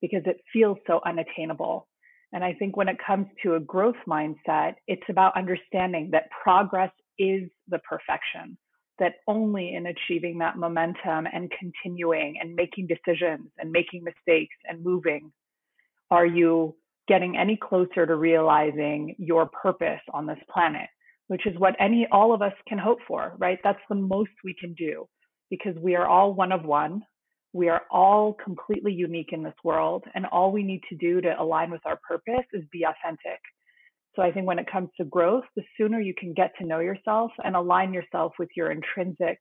because 0.00 0.22
it 0.26 0.40
feels 0.52 0.78
so 0.86 1.00
unattainable. 1.04 1.88
And 2.32 2.44
I 2.44 2.52
think 2.54 2.76
when 2.76 2.88
it 2.88 2.98
comes 3.04 3.26
to 3.42 3.54
a 3.54 3.60
growth 3.60 3.96
mindset, 4.06 4.74
it's 4.86 5.02
about 5.08 5.36
understanding 5.36 6.10
that 6.12 6.28
progress 6.42 6.90
is 7.18 7.48
the 7.68 7.78
perfection, 7.80 8.58
that 8.98 9.14
only 9.26 9.74
in 9.74 9.86
achieving 9.86 10.38
that 10.38 10.58
momentum 10.58 11.26
and 11.32 11.50
continuing 11.58 12.36
and 12.40 12.54
making 12.54 12.86
decisions 12.86 13.48
and 13.58 13.70
making 13.70 14.04
mistakes 14.04 14.54
and 14.68 14.84
moving 14.84 15.32
are 16.10 16.26
you 16.26 16.74
getting 17.06 17.36
any 17.36 17.56
closer 17.56 18.06
to 18.06 18.16
realizing 18.16 19.14
your 19.18 19.46
purpose 19.46 20.00
on 20.12 20.26
this 20.26 20.38
planet 20.52 20.88
which 21.28 21.46
is 21.46 21.56
what 21.58 21.76
any 21.78 22.06
all 22.10 22.34
of 22.34 22.42
us 22.42 22.52
can 22.66 22.78
hope 22.78 22.98
for, 23.06 23.34
right? 23.38 23.58
That's 23.62 23.78
the 23.88 23.94
most 23.94 24.30
we 24.44 24.54
can 24.58 24.74
do 24.74 25.06
because 25.50 25.76
we 25.80 25.94
are 25.94 26.06
all 26.06 26.34
one 26.34 26.52
of 26.52 26.64
one. 26.64 27.02
We 27.52 27.68
are 27.68 27.82
all 27.90 28.34
completely 28.34 28.92
unique 28.92 29.32
in 29.32 29.42
this 29.42 29.54
world, 29.64 30.04
and 30.14 30.26
all 30.26 30.52
we 30.52 30.62
need 30.62 30.82
to 30.90 30.96
do 30.96 31.20
to 31.20 31.40
align 31.40 31.70
with 31.70 31.80
our 31.86 31.98
purpose 32.06 32.44
is 32.52 32.64
be 32.70 32.84
authentic. 32.84 33.40
So 34.14 34.22
I 34.22 34.32
think 34.32 34.46
when 34.46 34.58
it 34.58 34.70
comes 34.70 34.90
to 34.98 35.04
growth, 35.04 35.44
the 35.56 35.62
sooner 35.76 36.00
you 36.00 36.14
can 36.18 36.34
get 36.34 36.52
to 36.58 36.66
know 36.66 36.80
yourself 36.80 37.30
and 37.44 37.54
align 37.54 37.92
yourself 37.92 38.32
with 38.38 38.48
your 38.56 38.70
intrinsic 38.70 39.38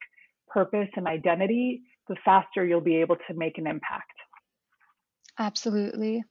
purpose 0.47 0.89
and 0.95 1.07
identity, 1.07 1.81
the 2.07 2.15
faster 2.23 2.65
you'll 2.65 2.81
be 2.81 2.97
able 2.97 3.15
to 3.27 3.33
make 3.33 3.57
an 3.57 3.67
impact. 3.67 4.13
Absolutely. 5.39 6.23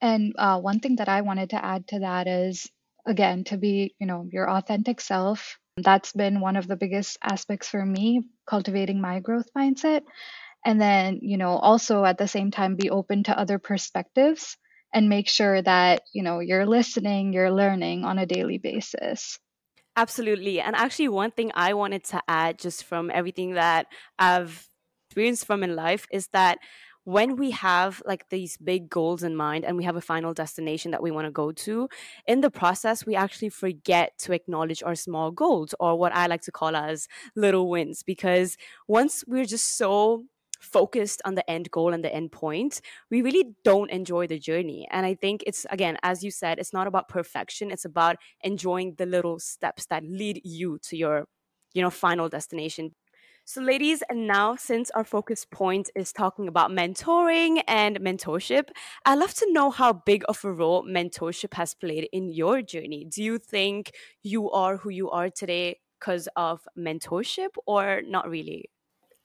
And 0.00 0.34
uh, 0.38 0.60
one 0.60 0.80
thing 0.80 0.96
that 0.96 1.08
I 1.08 1.22
wanted 1.22 1.50
to 1.50 1.64
add 1.64 1.88
to 1.88 2.00
that 2.00 2.26
is 2.26 2.66
again 3.06 3.44
to 3.44 3.56
be 3.56 3.94
you 4.00 4.06
know 4.06 4.26
your 4.32 4.48
authentic 4.48 5.00
self 5.00 5.58
that's 5.76 6.12
been 6.12 6.40
one 6.40 6.56
of 6.56 6.66
the 6.66 6.76
biggest 6.76 7.18
aspects 7.22 7.68
for 7.68 7.84
me 7.84 8.22
cultivating 8.48 9.00
my 9.00 9.20
growth 9.20 9.48
mindset 9.56 10.02
and 10.64 10.80
then 10.80 11.20
you 11.22 11.36
know 11.36 11.50
also 11.50 12.04
at 12.04 12.18
the 12.18 12.28
same 12.28 12.50
time 12.50 12.76
be 12.76 12.90
open 12.90 13.22
to 13.24 13.38
other 13.38 13.58
perspectives 13.58 14.56
and 14.92 15.08
make 15.08 15.28
sure 15.28 15.60
that 15.60 16.02
you 16.12 16.22
know 16.22 16.40
you're 16.40 16.66
listening 16.66 17.32
you're 17.32 17.50
learning 17.50 18.04
on 18.04 18.18
a 18.18 18.26
daily 18.26 18.58
basis 18.58 19.38
absolutely 19.96 20.60
and 20.60 20.74
actually 20.74 21.08
one 21.08 21.30
thing 21.30 21.50
i 21.54 21.74
wanted 21.74 22.04
to 22.04 22.20
add 22.28 22.58
just 22.58 22.84
from 22.84 23.10
everything 23.12 23.54
that 23.54 23.86
i've 24.18 24.68
experienced 25.08 25.46
from 25.46 25.62
in 25.62 25.76
life 25.76 26.06
is 26.10 26.28
that 26.32 26.58
when 27.04 27.36
we 27.36 27.50
have 27.50 28.02
like 28.06 28.28
these 28.30 28.56
big 28.56 28.88
goals 28.88 29.22
in 29.22 29.36
mind 29.36 29.64
and 29.64 29.76
we 29.76 29.84
have 29.84 29.96
a 29.96 30.00
final 30.00 30.32
destination 30.32 30.90
that 30.90 31.02
we 31.02 31.10
want 31.10 31.26
to 31.26 31.30
go 31.30 31.52
to, 31.52 31.88
in 32.26 32.40
the 32.40 32.50
process, 32.50 33.04
we 33.04 33.14
actually 33.14 33.50
forget 33.50 34.16
to 34.18 34.32
acknowledge 34.32 34.82
our 34.82 34.94
small 34.94 35.30
goals 35.30 35.74
or 35.78 35.96
what 35.98 36.14
I 36.14 36.26
like 36.26 36.40
to 36.42 36.52
call 36.52 36.74
as 36.74 37.06
little 37.36 37.68
wins. 37.68 38.02
Because 38.02 38.56
once 38.88 39.22
we're 39.26 39.44
just 39.44 39.76
so 39.76 40.24
focused 40.64 41.22
on 41.24 41.34
the 41.34 41.48
end 41.50 41.70
goal 41.70 41.92
and 41.92 42.04
the 42.04 42.14
end 42.14 42.32
point, 42.32 42.80
we 43.10 43.22
really 43.22 43.54
don't 43.64 43.90
enjoy 43.90 44.26
the 44.26 44.38
journey. 44.38 44.86
And 44.90 45.06
I 45.06 45.14
think 45.14 45.44
it's, 45.46 45.66
again, 45.70 45.96
as 46.02 46.24
you 46.24 46.30
said, 46.30 46.58
it's 46.58 46.72
not 46.72 46.86
about 46.86 47.08
perfection, 47.08 47.70
it's 47.70 47.84
about 47.84 48.16
enjoying 48.42 48.94
the 48.96 49.06
little 49.06 49.38
steps 49.38 49.86
that 49.86 50.04
lead 50.04 50.40
you 50.44 50.78
to 50.84 50.96
your 50.96 51.26
you 51.74 51.82
know 51.82 51.90
final 51.90 52.28
destination 52.28 52.92
so, 53.46 53.60
ladies, 53.60 54.02
and 54.08 54.26
now 54.26 54.56
since 54.56 54.90
our 54.92 55.04
focus 55.04 55.44
point 55.44 55.90
is 55.94 56.12
talking 56.12 56.48
about 56.48 56.70
mentoring 56.70 57.62
and 57.68 58.00
mentorship, 58.00 58.70
I'd 59.04 59.18
love 59.18 59.34
to 59.34 59.52
know 59.52 59.70
how 59.70 59.92
big 59.92 60.24
of 60.28 60.42
a 60.46 60.52
role 60.52 60.82
mentorship 60.82 61.52
has 61.52 61.74
played 61.74 62.08
in 62.10 62.30
your 62.30 62.62
journey. 62.62 63.04
Do 63.04 63.22
you 63.22 63.36
think 63.38 63.92
you 64.22 64.50
are 64.50 64.78
who 64.78 64.88
you 64.88 65.10
are 65.10 65.28
today 65.28 65.80
because 66.00 66.26
of 66.36 66.66
mentorship 66.78 67.50
or 67.66 68.00
not 68.06 68.30
really? 68.30 68.70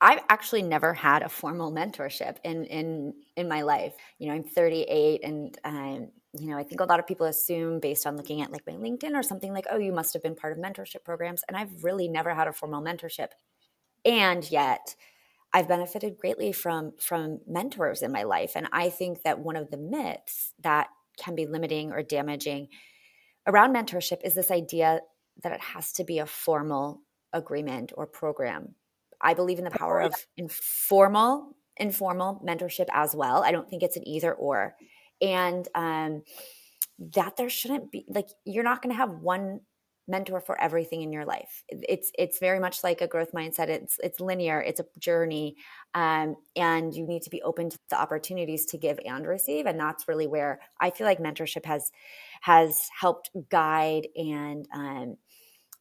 I've 0.02 0.22
actually 0.30 0.62
never 0.62 0.94
had 0.94 1.24
a 1.24 1.30
formal 1.30 1.72
mentorship 1.72 2.38
in 2.44 2.66
in 2.66 3.14
in 3.36 3.48
my 3.48 3.62
life. 3.64 3.94
You 4.18 4.28
know, 4.28 4.34
I'm 4.36 4.44
38, 4.44 5.24
and 5.24 5.58
um, 5.66 6.10
you 6.38 6.50
know, 6.50 6.58
I 6.58 6.64
think 6.64 6.82
a 6.82 6.86
lot 6.86 7.00
of 7.00 7.08
people 7.08 7.26
assume 7.26 7.80
based 7.80 8.08
on 8.08 8.16
looking 8.16 8.42
at 8.42 8.52
like 8.52 8.66
my 8.66 8.74
LinkedIn 8.74 9.14
or 9.14 9.24
something 9.24 9.54
like, 9.54 9.66
oh, 9.72 9.78
you 9.78 9.92
must 9.92 10.14
have 10.14 10.24
been 10.24 10.36
part 10.36 10.58
of 10.58 10.64
mentorship 10.64 11.04
programs, 11.04 11.44
and 11.48 11.58
I've 11.58 11.84
really 11.84 12.08
never 12.08 12.34
had 12.34 12.48
a 12.48 12.54
formal 12.54 12.82
mentorship 12.82 13.30
and 14.06 14.50
yet 14.50 14.96
I've 15.54 15.68
benefited 15.68 16.18
greatly 16.18 16.52
from 16.52 16.94
from 17.00 17.40
mentors 17.48 18.02
in 18.02 18.12
my 18.12 18.24
life 18.24 18.54
and 18.56 18.68
I 18.72 18.90
think 18.90 19.24
that 19.24 19.40
one 19.40 19.56
of 19.56 19.72
the 19.72 19.78
myths 19.78 20.54
that 20.62 20.88
can 21.18 21.36
be 21.36 21.46
limiting 21.46 21.92
or 21.92 22.04
damaging 22.04 22.70
around 23.48 23.76
mentorship 23.76 24.20
is 24.24 24.34
this 24.34 24.52
idea 24.52 25.02
that 25.44 25.52
it 25.52 25.62
has 25.62 25.92
to 25.94 26.04
be 26.04 26.20
a 26.20 26.26
formal 26.26 27.02
agreement 27.34 27.92
or 27.96 28.06
program. 28.06 28.76
I 29.22 29.34
believe 29.34 29.58
in 29.58 29.66
the 29.66 29.72
power 29.72 30.02
of 30.02 30.14
informal 30.38 31.56
informal 31.78 32.42
mentorship 32.46 32.88
as 32.92 33.16
well. 33.16 33.44
I 33.44 33.52
don't 33.52 33.70
think 33.70 33.84
it's 33.84 33.98
an 33.98 34.08
either 34.08 34.34
or. 34.34 34.76
And 35.22 35.68
um 35.76 36.24
that 37.16 37.38
there 37.38 37.50
shouldn't 37.50 37.92
be 37.92 38.06
like 38.10 38.28
you're 38.46 38.64
not 38.64 38.82
going 38.82 38.94
to 38.94 38.98
have 38.98 39.12
one 39.22 39.62
mentor 40.10 40.42
for 40.42 40.60
everything 40.60 41.02
in 41.02 41.14
your 41.14 41.24
life. 41.24 41.64
It's 41.70 42.12
it's 42.18 42.40
very 42.40 42.60
much 42.60 42.84
like 42.84 43.02
a 43.02 43.08
growth 43.08 43.32
mindset. 43.32 43.70
It's 43.70 43.98
it's 44.04 44.20
linear. 44.20 44.60
It's 44.60 44.80
a 44.80 44.86
journey, 44.98 45.56
um, 45.94 46.36
and 46.56 46.94
you 46.94 47.08
need 47.08 47.22
to 47.24 47.30
be 47.30 47.42
open 47.44 47.70
to 47.70 47.78
the 47.90 48.02
opportunities 48.02 48.66
to 48.68 48.78
give 48.78 49.00
and 49.06 49.26
receive. 49.26 49.68
And 49.68 49.80
that's 49.80 50.08
really 50.08 50.28
where 50.28 50.60
I 50.80 50.90
feel 50.90 51.06
like 51.06 51.20
mentorship 51.20 51.66
has 51.66 51.92
has 52.42 52.90
helped 53.00 53.30
guide 53.50 54.08
and 54.16 54.68
um, 54.74 55.18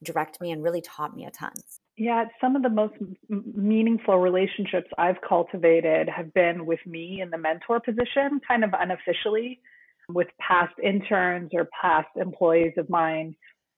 direct 0.05 0.41
me 0.41 0.53
and 0.53 0.63
really 0.63 0.83
taught 0.83 1.17
me 1.17 1.25
a 1.25 1.31
ton. 1.31 1.53
Yeah, 1.99 2.27
some 2.41 2.55
of 2.55 2.63
the 2.63 2.71
most 2.71 2.95
meaningful 3.29 4.19
relationships 4.19 4.89
I've 4.97 5.21
cultivated 5.29 6.09
have 6.09 6.33
been 6.33 6.65
with 6.65 6.79
me 6.87 7.21
in 7.21 7.31
the 7.31 7.39
mentor 7.39 7.81
position, 7.81 8.41
kind 8.47 8.63
of 8.63 8.71
unofficially, 8.73 9.61
with 10.09 10.29
past 10.41 10.75
interns 10.83 11.51
or 11.53 11.69
past 11.83 12.09
employees 12.17 12.75
of 12.79 12.89
mine 12.89 13.35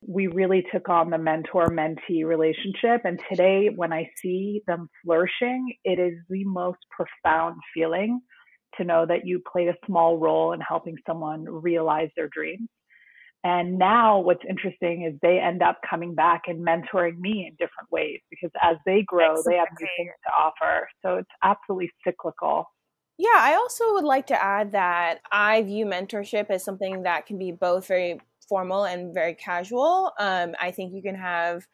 we 0.07 0.27
really 0.29 0.65
took 0.73 0.89
on 0.89 1.11
the 1.11 1.19
mentor 1.19 1.69
mentee 1.69 2.25
relationship. 2.25 3.03
And 3.05 3.21
today, 3.29 3.69
when 3.75 3.93
I 3.93 4.11
see 4.21 4.63
them 4.67 4.89
flourishing, 5.05 5.75
it 5.85 5.99
is 5.99 6.15
the 6.29 6.45
most 6.45 6.79
profound 6.91 7.61
feeling 7.75 8.21
to 8.79 8.85
know 8.85 9.05
that 9.07 9.27
you 9.27 9.43
played 9.53 9.69
a 9.69 9.75
small 9.87 10.19
role 10.19 10.53
in 10.53 10.61
helping 10.61 10.97
someone 11.07 11.45
realize 11.45 12.09
their 12.17 12.29
dreams. 12.29 12.69
And 13.43 13.79
now, 13.79 14.19
what's 14.19 14.43
interesting 14.49 15.05
is 15.05 15.19
they 15.23 15.39
end 15.39 15.63
up 15.63 15.79
coming 15.89 16.15
back 16.15 16.43
and 16.47 16.65
mentoring 16.67 17.19
me 17.19 17.47
in 17.49 17.55
different 17.55 17.91
ways 17.91 18.21
because 18.29 18.51
as 18.63 18.77
they 18.85 19.03
grow, 19.07 19.35
they 19.47 19.57
have 19.57 19.69
new 19.81 19.89
things 19.97 20.13
to 20.27 20.33
offer. 20.33 20.89
So 21.03 21.17
it's 21.17 21.31
absolutely 21.43 21.91
cyclical. 22.05 22.67
Yeah, 23.17 23.37
I 23.37 23.55
also 23.55 23.93
would 23.95 24.05
like 24.05 24.27
to 24.29 24.43
add 24.43 24.73
that 24.73 25.21
I 25.33 25.63
view 25.63 25.87
mentorship 25.87 26.51
as 26.51 26.65
something 26.65 27.03
that 27.05 27.27
can 27.27 27.39
be 27.39 27.53
both 27.53 27.87
very 27.87 28.21
formal 28.47 28.85
and 28.85 29.15
very 29.15 29.35
casual. 29.35 30.13
Um, 30.19 30.55
I 30.61 30.71
think 30.71 30.93
you 30.93 31.03
can 31.03 31.15
have 31.15 31.67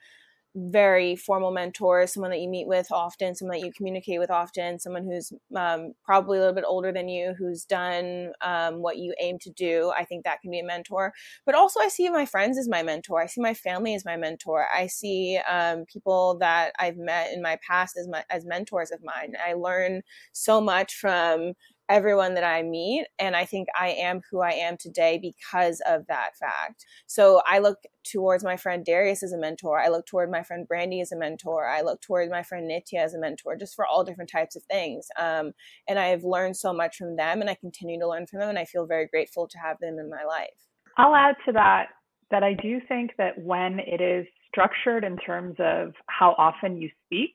very 0.57 1.15
formal 1.15 1.51
mentors, 1.51 2.15
someone 2.15 2.31
that 2.31 2.41
you 2.41 2.49
meet 2.49 2.67
with 2.67 2.91
often, 2.91 3.35
someone 3.35 3.59
that 3.59 3.65
you 3.65 3.73
communicate 3.73 4.19
with 4.19 4.31
often, 4.31 4.79
someone 4.79 5.05
who's 5.05 5.31
um, 5.55 5.93
probably 6.03 6.39
a 6.39 6.41
little 6.41 6.55
bit 6.55 6.65
older 6.67 6.93
than 6.93 7.09
you, 7.09 7.35
who's 7.39 7.65
done 7.65 8.33
um, 8.41 8.81
what 8.81 8.97
you 8.97 9.15
aim 9.21 9.39
to 9.41 9.51
do. 9.51 9.93
I 9.97 10.05
think 10.05 10.25
that 10.25 10.41
can 10.41 10.51
be 10.51 10.59
a 10.59 10.65
mentor. 10.65 11.13
But 11.45 11.55
also, 11.55 11.79
I 11.81 11.89
see 11.89 12.09
my 12.09 12.25
friends 12.25 12.57
as 12.57 12.69
my 12.69 12.83
mentor. 12.83 13.23
I 13.23 13.27
see 13.27 13.43
my 13.43 13.53
family 13.53 13.95
as 13.95 14.05
my 14.07 14.17
mentor. 14.17 14.67
I 14.75 14.87
see 14.87 15.39
um, 15.49 15.85
people 15.85 16.39
that 16.41 16.73
I've 16.79 16.97
met 16.97 17.33
in 17.33 17.43
my 17.43 17.59
past 17.67 17.97
as 17.99 18.09
my 18.09 18.25
as 18.31 18.47
mentors 18.47 18.91
of 18.91 19.05
mine. 19.05 19.35
I 19.47 19.53
learn 19.53 20.03
so 20.33 20.61
much 20.61 20.95
from 20.95 21.53
everyone 21.89 22.35
that 22.35 22.45
I 22.45 22.63
meet. 22.63 23.07
And 23.19 23.37
I 23.37 23.45
think 23.45 23.69
I 23.79 23.89
am 23.91 24.21
who 24.31 24.41
I 24.41 24.51
am 24.53 24.77
today 24.77 25.19
because 25.21 25.81
of 25.87 26.07
that 26.09 26.37
fact. 26.37 26.85
So 27.07 27.41
I 27.47 27.59
look 27.59 27.79
towards 28.05 28.45
my 28.45 28.57
friend 28.57 28.85
Darius 28.85 29.23
as 29.23 29.33
a 29.33 29.39
mentor. 29.39 29.81
I 29.81 29.89
look 29.89 30.07
toward 30.07 30.31
my 30.31 30.43
friend 30.43 30.67
Brandy 30.67 31.01
as 31.01 31.13
a 31.13 31.17
mentor. 31.17 31.67
I 31.69 31.83
look 31.83 32.01
toward 32.01 32.31
my 32.31 32.43
friend 32.43 32.71
Nitya 32.71 33.05
as 33.05 33.15
a 33.15 33.19
mentor, 33.19 33.57
just 33.57 33.75
for 33.75 33.87
all 33.87 34.05
different 34.05 34.31
types 34.31 34.57
of 34.57 34.63
things. 34.65 35.07
Um, 35.19 35.53
and 35.89 35.99
I 35.99 36.07
have 36.07 36.25
learned 36.25 36.57
so 36.57 36.73
much 36.73 36.97
from 36.97 37.17
them 37.17 37.41
and 37.41 37.51
I 37.51 37.55
continue 37.55 37.99
to 38.01 38.09
learn 38.09 38.27
from 38.27 38.41
them. 38.41 38.49
And 38.49 38.59
I 38.59 38.65
feel 38.65 38.87
very 38.87 39.07
grateful 39.07 39.47
to 39.49 39.59
have 39.59 39.79
them 39.81 39.99
in 39.99 40.11
my 40.11 40.25
life. 40.25 40.49
I'll 40.97 41.15
add 41.15 41.37
to 41.47 41.53
that 41.53 41.87
that 42.31 42.43
I 42.43 42.55
do 42.55 42.81
think 42.89 43.13
that 43.19 43.39
when 43.39 43.79
it 43.79 44.01
is 44.01 44.27
structured 44.49 45.05
in 45.05 45.17
terms 45.19 45.55
of 45.61 45.93
how 46.09 46.35
often 46.39 46.77
you 46.77 46.91
speak, 47.05 47.31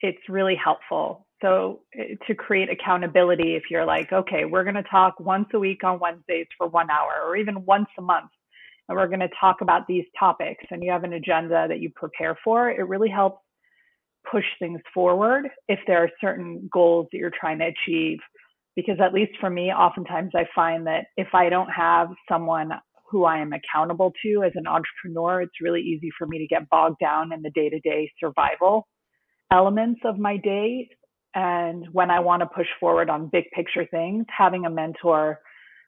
it's 0.00 0.18
really 0.28 0.56
helpful. 0.56 1.27
So 1.42 1.80
eh, 1.98 2.14
to 2.26 2.34
create 2.34 2.68
accountability, 2.70 3.54
if 3.54 3.64
you're 3.70 3.84
like, 3.84 4.12
okay, 4.12 4.44
we're 4.44 4.64
going 4.64 4.74
to 4.74 4.82
talk 4.84 5.20
once 5.20 5.48
a 5.54 5.58
week 5.58 5.84
on 5.84 6.00
Wednesdays 6.00 6.46
for 6.56 6.68
one 6.68 6.90
hour, 6.90 7.22
or 7.24 7.36
even 7.36 7.64
once 7.64 7.88
a 7.98 8.02
month, 8.02 8.30
and 8.88 8.96
we're 8.96 9.06
going 9.06 9.20
to 9.20 9.30
talk 9.40 9.60
about 9.60 9.86
these 9.86 10.04
topics, 10.18 10.64
and 10.70 10.82
you 10.82 10.90
have 10.90 11.04
an 11.04 11.12
agenda 11.12 11.66
that 11.68 11.80
you 11.80 11.90
prepare 11.94 12.36
for, 12.42 12.70
it 12.70 12.88
really 12.88 13.10
helps 13.10 13.42
push 14.30 14.44
things 14.58 14.80
forward 14.92 15.48
if 15.68 15.78
there 15.86 16.02
are 16.02 16.10
certain 16.20 16.68
goals 16.72 17.06
that 17.12 17.18
you're 17.18 17.32
trying 17.38 17.58
to 17.58 17.66
achieve. 17.66 18.18
Because 18.76 18.96
at 19.00 19.12
least 19.12 19.32
for 19.40 19.50
me, 19.50 19.72
oftentimes 19.72 20.32
I 20.34 20.44
find 20.54 20.86
that 20.86 21.06
if 21.16 21.28
I 21.34 21.48
don't 21.48 21.70
have 21.70 22.08
someone 22.28 22.70
who 23.10 23.24
I 23.24 23.38
am 23.38 23.52
accountable 23.52 24.12
to 24.22 24.42
as 24.44 24.52
an 24.54 24.66
entrepreneur, 24.66 25.42
it's 25.42 25.60
really 25.60 25.80
easy 25.80 26.10
for 26.16 26.26
me 26.26 26.38
to 26.38 26.46
get 26.46 26.68
bogged 26.68 26.98
down 27.00 27.32
in 27.32 27.42
the 27.42 27.50
day 27.50 27.68
to 27.70 27.80
day 27.80 28.10
survival 28.20 28.86
elements 29.50 30.00
of 30.04 30.18
my 30.18 30.36
day. 30.36 30.88
And 31.34 31.86
when 31.92 32.10
I 32.10 32.20
want 32.20 32.40
to 32.40 32.46
push 32.46 32.66
forward 32.80 33.10
on 33.10 33.28
big 33.28 33.44
picture 33.54 33.86
things, 33.90 34.24
having 34.36 34.64
a 34.66 34.70
mentor 34.70 35.40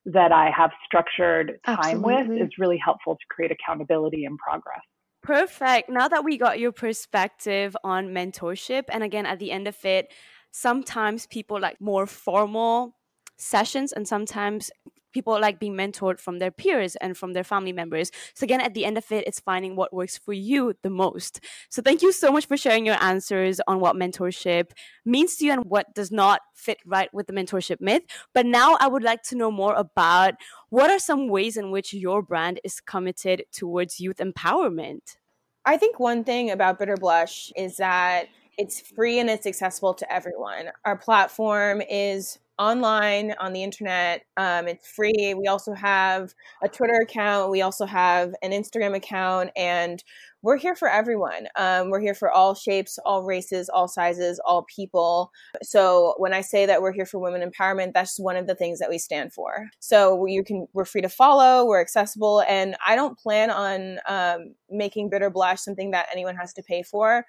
that 0.06 0.32
I 0.32 0.50
have 0.56 0.70
structured 0.87 1.59
time 1.66 1.78
Absolutely. 1.78 2.38
with 2.38 2.42
is 2.42 2.49
really 2.59 2.78
helpful 2.82 3.14
to 3.14 3.26
create 3.28 3.50
accountability 3.50 4.25
and 4.25 4.38
progress. 4.38 4.80
Perfect. 5.23 5.90
Now 5.90 6.09
that 6.09 6.25
we 6.25 6.38
got 6.38 6.59
your 6.59 6.73
perspective 6.73 7.76
on 7.85 8.09
mentorship, 8.09 8.85
and 8.88 9.02
again, 9.02 9.26
at 9.26 9.38
the 9.38 9.50
end 9.50 9.68
of 9.68 9.85
it, 9.85 10.12
sometimes 10.50 11.26
people 11.26 11.61
like 11.61 11.80
more 11.80 12.06
formal 12.06 12.97
sessions, 13.37 13.92
and 13.92 14.09
sometimes 14.09 14.70
people 15.12 15.38
like 15.40 15.59
being 15.59 15.75
mentored 15.75 16.19
from 16.19 16.38
their 16.38 16.50
peers 16.50 16.97
and 16.97 17.17
from 17.17 17.33
their 17.33 17.45
family 17.45 17.73
members. 17.73 18.11
So 18.35 18.45
again, 18.45 18.61
at 18.61 18.75
the 18.75 18.85
end 18.85 18.99
of 18.99 19.11
it, 19.11 19.26
it's 19.26 19.40
finding 19.40 19.76
what 19.76 19.93
works 19.93 20.19
for 20.19 20.33
you 20.33 20.75
the 20.83 20.90
most. 20.90 21.40
So 21.69 21.83
thank 21.83 22.02
you 22.02 22.12
so 22.12 22.31
much 22.33 22.47
for 22.47 22.57
sharing 22.57 22.87
your 22.87 23.02
answers 23.02 23.61
on 23.67 23.81
what 23.81 23.97
mentorship 23.97 24.71
means 25.05 25.37
to 25.37 25.47
you 25.47 25.52
and 25.52 25.64
what 25.64 25.95
does 25.95 26.11
not 26.11 26.40
fit 26.55 26.79
right 26.85 27.12
with 27.12 27.26
the 27.26 27.33
mentorship 27.33 27.81
myth. 27.81 28.02
But 28.35 28.47
now 28.47 28.76
I 28.81 28.88
would 28.88 29.02
like 29.02 29.23
to 29.25 29.37
know 29.37 29.50
more 29.50 29.75
about 29.75 30.35
what 30.69 30.90
are 30.90 30.99
some 30.99 31.29
ways 31.29 31.57
in 31.57 31.71
which 31.71 31.93
your 31.93 32.23
brand 32.23 32.61
is 32.64 32.81
committed 32.81 33.45
towards 33.52 34.00
youth 34.00 34.19
empowerment? 34.19 35.17
I 35.64 35.76
think 35.76 36.00
one 36.00 36.25
thing 36.25 36.50
about 36.50 36.79
Bitter 36.79 36.97
Blush 36.97 37.52
is 37.57 37.76
that 37.76 38.29
it's 38.57 38.81
free 38.81 39.19
and 39.19 39.31
it's 39.31 39.47
accessible 39.47 39.95
to 39.95 40.12
everyone. 40.12 40.71
Our 40.85 40.97
platform 40.97 41.83
is 41.88 42.38
online 42.61 43.35
on 43.40 43.55
the 43.55 43.62
internet. 43.62 44.26
Um, 44.37 44.69
it's 44.69 44.87
free. 44.87 45.35
We 45.35 45.47
also 45.47 45.73
have 45.73 46.35
a 46.62 46.69
Twitter 46.69 47.00
account. 47.02 47.50
We 47.50 47.62
also 47.62 47.87
have 47.87 48.35
an 48.43 48.52
Instagram 48.52 48.95
account, 48.95 49.50
and 49.57 50.05
we're 50.43 50.59
here 50.59 50.75
for 50.75 50.88
everyone. 50.88 51.49
Um, 51.57 51.90
we're 51.90 52.00
here 52.00 52.14
for 52.14 52.31
all 52.31 52.55
shapes, 52.55 52.99
all 53.05 53.25
races, 53.25 53.69
all 53.69 53.88
sizes, 53.88 54.40
all 54.45 54.62
people. 54.75 55.33
So 55.62 56.14
when 56.19 56.33
I 56.33 56.43
say 56.43 56.67
that 56.67 56.83
we're 56.83 56.93
here 56.93 57.07
for 57.07 57.19
women 57.19 57.49
empowerment, 57.49 57.93
that's 57.95 58.19
one 58.19 58.37
of 58.37 58.47
the 58.47 58.55
things 58.55 58.79
that 58.79 58.88
we 58.88 58.99
stand 58.99 59.33
for. 59.33 59.71
So 59.81 60.26
you 60.26 60.45
can, 60.45 60.67
we're 60.73 60.85
free 60.85 61.02
to 61.02 61.09
follow. 61.09 61.67
We're 61.67 61.81
accessible, 61.81 62.43
and 62.47 62.76
I 62.87 62.95
don't 62.95 63.19
plan 63.19 63.50
on 63.50 63.99
um, 64.07 64.55
making 64.71 65.09
Bitter 65.09 65.31
Blush 65.31 65.61
something 65.61 65.93
that 65.93 66.09
anyone 66.12 66.37
has 66.37 66.52
to 66.55 66.62
pay 66.62 66.83
for 66.83 67.25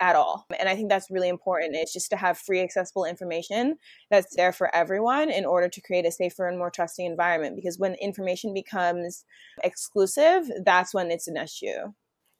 at 0.00 0.16
all. 0.16 0.46
And 0.58 0.68
I 0.68 0.74
think 0.74 0.88
that's 0.88 1.10
really 1.10 1.28
important. 1.28 1.76
It's 1.76 1.92
just 1.92 2.10
to 2.10 2.16
have 2.16 2.38
free, 2.38 2.60
accessible 2.60 3.04
information 3.04 3.76
that's 4.10 4.34
there 4.36 4.52
for 4.52 4.74
everyone 4.74 5.30
in 5.30 5.44
order 5.44 5.68
to 5.68 5.80
create 5.80 6.06
a 6.06 6.10
safer 6.10 6.48
and 6.48 6.58
more 6.58 6.70
trusting 6.70 7.06
environment. 7.06 7.56
Because 7.56 7.78
when 7.78 7.94
information 7.94 8.52
becomes 8.52 9.24
exclusive, 9.62 10.50
that's 10.64 10.92
when 10.92 11.10
it's 11.10 11.28
an 11.28 11.36
issue. 11.36 11.92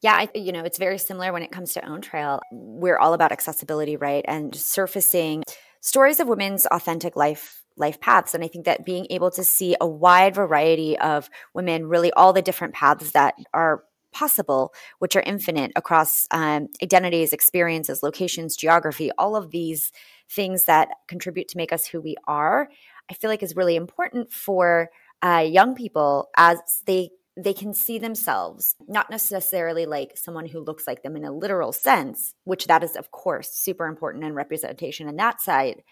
Yeah, 0.02 0.14
I, 0.14 0.28
you 0.34 0.52
know, 0.52 0.64
it's 0.64 0.78
very 0.78 0.98
similar 0.98 1.32
when 1.32 1.42
it 1.42 1.50
comes 1.50 1.72
to 1.74 1.88
Own 1.88 2.02
Trail. 2.02 2.40
We're 2.52 2.98
all 2.98 3.14
about 3.14 3.32
accessibility, 3.32 3.96
right? 3.96 4.24
And 4.28 4.54
surfacing 4.54 5.44
stories 5.80 6.20
of 6.20 6.28
women's 6.28 6.66
authentic 6.66 7.16
life 7.16 7.62
life 7.76 8.00
paths 8.00 8.34
and 8.34 8.44
i 8.44 8.48
think 8.48 8.64
that 8.64 8.84
being 8.84 9.06
able 9.10 9.30
to 9.30 9.42
see 9.42 9.74
a 9.80 9.86
wide 9.86 10.34
variety 10.34 10.96
of 10.98 11.28
women 11.54 11.86
really 11.86 12.12
all 12.12 12.32
the 12.32 12.40
different 12.40 12.72
paths 12.72 13.10
that 13.10 13.34
are 13.52 13.82
possible, 14.14 14.72
which 15.00 15.16
are 15.16 15.22
infinite 15.26 15.72
across 15.76 16.26
um, 16.30 16.68
identities, 16.82 17.32
experiences, 17.32 18.02
locations, 18.02 18.56
geography, 18.56 19.10
all 19.18 19.36
of 19.36 19.50
these 19.50 19.92
things 20.30 20.64
that 20.64 20.88
contribute 21.08 21.48
to 21.48 21.58
make 21.58 21.72
us 21.72 21.86
who 21.86 22.00
we 22.00 22.16
are, 22.26 22.68
I 23.10 23.14
feel 23.14 23.28
like 23.28 23.42
is 23.42 23.56
really 23.56 23.76
important 23.76 24.32
for 24.32 24.88
uh, 25.22 25.44
young 25.46 25.74
people 25.74 26.30
as 26.36 26.58
they 26.86 27.10
they 27.36 27.52
can 27.52 27.74
see 27.74 27.98
themselves 27.98 28.76
not 28.86 29.10
necessarily 29.10 29.86
like 29.86 30.16
someone 30.16 30.46
who 30.46 30.60
looks 30.60 30.86
like 30.86 31.02
them 31.02 31.16
in 31.16 31.24
a 31.24 31.32
literal 31.32 31.72
sense 31.72 32.32
which 32.44 32.66
that 32.66 32.84
is 32.84 32.94
of 32.94 33.10
course 33.10 33.50
super 33.50 33.86
important 33.86 34.22
in 34.22 34.34
representation 34.34 35.08
in 35.08 35.16
that 35.16 35.40
side. 35.40 35.82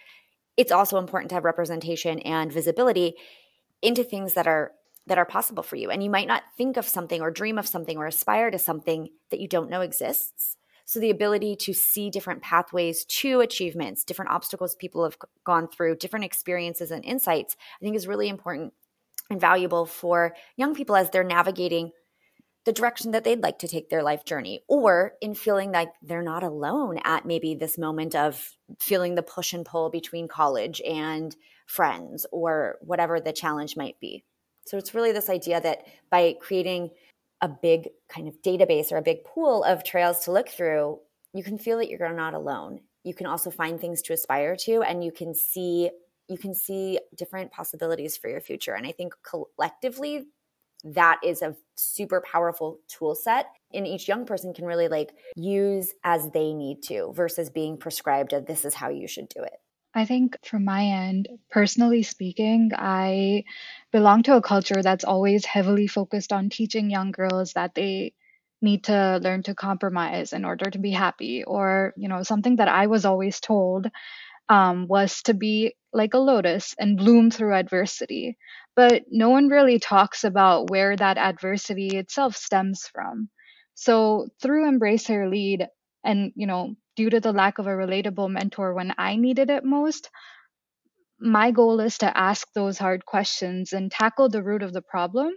It's 0.57 0.71
also 0.71 0.99
important 0.99 1.31
to 1.31 1.35
have 1.35 1.45
representation 1.45 2.21
and 2.21 2.53
visibility 2.53 3.15
into 3.81 4.05
things 4.05 4.35
that 4.35 4.47
are 4.47 4.73
that 5.07 5.19
are 5.19 5.25
possible 5.25 5.63
for 5.63 5.77
you. 5.77 5.91
And 5.91 6.03
you 6.03 6.11
might 6.11 6.29
not 6.29 6.45
think 6.57 6.77
of 6.77 6.87
something 6.87 7.21
or 7.21 7.31
dream 7.31 7.59
of 7.59 7.67
something 7.67 7.99
or 7.99 8.07
aspire 8.07 8.51
to 8.51 8.59
something 8.59 9.09
that 9.31 9.41
you 9.41 9.49
don't 9.49 9.71
know 9.71 9.81
exists. 9.81 10.57
So, 10.85 11.01
the 11.01 11.11
ability 11.11 11.57
to 11.57 11.73
see 11.73 12.11
different 12.11 12.43
pathways 12.43 13.05
to 13.05 13.41
achievements, 13.41 14.05
different 14.05 14.31
obstacles 14.31 14.75
people 14.75 15.05
have 15.05 15.17
gone 15.45 15.69
through, 15.69 15.97
different 15.97 16.25
experiences 16.25 16.91
and 16.91 17.05
insights, 17.05 17.57
I 17.81 17.85
think 17.85 17.97
is 17.97 18.09
really 18.09 18.29
important 18.29 18.75
and 19.31 19.41
valuable 19.41 19.87
for 19.87 20.35
young 20.57 20.75
people 20.75 20.97
as 20.97 21.11
they're 21.11 21.25
navigating 21.25 21.93
the 22.65 22.73
direction 22.73 23.11
that 23.11 23.25
they'd 23.25 23.43
like 23.43 23.59
to 23.59 23.69
take 23.69 23.91
their 23.91 24.03
life 24.03 24.25
journey, 24.25 24.61
or 24.69 25.15
in 25.21 25.35
feeling 25.35 25.73
like 25.73 25.89
they're 26.01 26.23
not 26.23 26.45
alone 26.45 26.99
at 27.05 27.27
maybe 27.27 27.55
this 27.55 27.77
moment 27.77 28.15
of 28.15 28.57
feeling 28.79 29.15
the 29.15 29.23
push 29.23 29.53
and 29.53 29.67
pull 29.67 29.91
between 29.91 30.29
college 30.29 30.81
and 30.83 31.35
friends 31.67 32.25
or 32.31 32.77
whatever 32.81 33.21
the 33.21 33.33
challenge 33.33 33.77
might 33.77 33.99
be. 34.01 34.25
So 34.65 34.79
it's 34.79 34.95
really 34.95 35.13
this 35.13 35.29
idea 35.29 35.61
that 35.61 35.87
by 36.11 36.37
creating 36.41 36.91
a 37.41 37.49
big 37.49 37.89
kind 38.09 38.29
of 38.29 38.41
database 38.43 38.93
or 38.93 38.97
a 38.97 39.03
big 39.03 39.25
pool 39.25 39.65
of 39.65 39.85
trails 39.85 40.21
to 40.25 40.33
look 40.33 40.49
through, 40.49 40.99
you 41.35 41.43
can 41.43 41.59
feel 41.59 41.79
that 41.79 41.89
you're 41.89 42.13
not 42.13 42.35
alone. 42.35 42.81
You 43.05 43.15
can 43.15 43.27
also 43.27 43.51
find 43.51 43.81
things 43.81 44.01
to 44.03 44.13
aspire 44.13 44.55
to 44.57 44.83
and 44.83 45.05
you 45.05 45.13
can 45.13 45.35
see 45.35 45.91
you 46.29 46.39
can 46.39 46.55
see 46.55 46.99
different 47.17 47.51
possibilities 47.51 48.17
for 48.17 48.31
your 48.31 48.41
future. 48.41 48.75
And 48.75 48.87
I 48.87 48.93
think 48.93 49.13
collectively 49.29 50.27
that 50.85 51.21
is 51.23 51.43
a 51.43 51.57
super 51.75 52.21
powerful 52.21 52.79
tool 52.89 53.15
set 53.15 53.47
and 53.73 53.87
each 53.87 54.09
young 54.09 54.25
person 54.25 54.55
can 54.55 54.65
really 54.65 54.89
like 54.89 55.13
use 55.37 55.93
as 56.05 56.31
they 56.31 56.53
need 56.55 56.83
to 56.85 57.13
versus 57.15 57.51
being 57.51 57.77
prescribed 57.77 58.33
of 58.33 58.47
this 58.47 58.65
is 58.65 58.75
how 58.75 58.89
you 58.89 59.07
should 59.07 59.29
do 59.29 59.43
it. 59.43 59.61
I 59.95 60.05
think 60.07 60.39
from 60.45 60.65
my 60.65 60.85
end, 60.85 61.29
personally 61.51 62.03
speaking, 62.03 62.71
I 62.75 63.45
belong 63.91 64.23
to 64.25 64.37
a 64.37 64.43
culture 64.43 64.83
that's 64.83 65.05
always 65.05 65.45
heavily 65.45 65.87
focused 65.87 66.33
on 66.33 66.49
teaching 66.51 66.91
young 66.91 67.11
girls 67.13 67.53
that 67.55 67.75
they 67.75 68.15
need 68.63 68.85
to 68.85 69.19
learn 69.23 69.43
to 69.45 69.55
compromise 69.55 70.33
in 70.33 70.45
order 70.45 70.71
to 70.71 70.79
be 70.79 70.93
happy. 70.93 71.45
Or, 71.45 71.93
you 71.97 72.09
know, 72.09 72.23
something 72.23 72.57
that 72.57 72.69
I 72.69 72.87
was 72.87 73.05
always 73.05 73.41
told 73.41 73.87
um, 74.49 74.89
was 74.89 75.23
to 75.25 75.35
be 75.35 75.75
like 75.93 76.15
a 76.15 76.19
lotus 76.19 76.75
and 76.79 76.97
bloom 76.99 77.31
through 77.31 77.55
adversity. 77.55 78.39
But 78.77 79.05
no 79.11 79.31
one 79.31 79.49
really 79.49 79.79
talks 79.79 80.25
about 80.25 80.71
where 80.71 80.97
that 80.97 81.19
adversity 81.19 81.89
itself 81.99 82.37
stems 82.37 82.87
from. 82.89 83.31
So 83.75 84.29
through 84.43 84.69
Embrace 84.69 85.07
Her 85.09 85.29
Lead, 85.29 85.69
and 86.05 86.33
you 86.37 86.47
know 86.47 86.77
due 86.97 87.11
to 87.11 87.21
the 87.21 87.33
lack 87.33 87.59
of 87.59 87.67
a 87.67 87.71
relatable 87.71 88.31
mentor 88.31 88.75
when 88.75 88.93
I 88.99 89.17
needed 89.17 89.51
it 89.51 89.65
most, 89.65 90.11
my 91.21 91.51
goal 91.51 91.81
is 91.81 91.99
to 91.99 92.17
ask 92.17 92.49
those 92.55 92.79
hard 92.79 93.07
questions 93.07 93.73
and 93.73 93.91
tackle 93.91 94.29
the 94.29 94.43
root 94.43 94.63
of 94.63 94.73
the 94.73 94.83
problem 94.83 95.33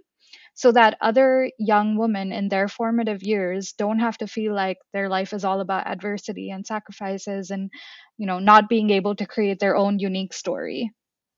so 0.56 0.72
that 0.72 0.98
other 1.02 1.52
young 1.60 1.98
women 1.98 2.32
in 2.32 2.48
their 2.50 2.68
formative 2.68 3.22
years 3.22 3.74
don't 3.78 4.00
have 4.00 4.18
to 4.18 4.28
feel 4.28 4.56
like 4.56 4.78
their 4.94 5.10
life 5.10 5.34
is 5.34 5.44
all 5.44 5.60
about 5.60 5.86
adversity 5.86 6.50
and 6.50 6.66
sacrifices 6.66 7.52
and 7.52 7.70
you 8.18 8.26
know 8.26 8.40
not 8.40 8.70
being 8.70 8.90
able 8.90 9.16
to 9.16 9.26
create 9.26 9.60
their 9.60 9.76
own 9.76 10.00
unique 10.00 10.34
story. 10.34 10.92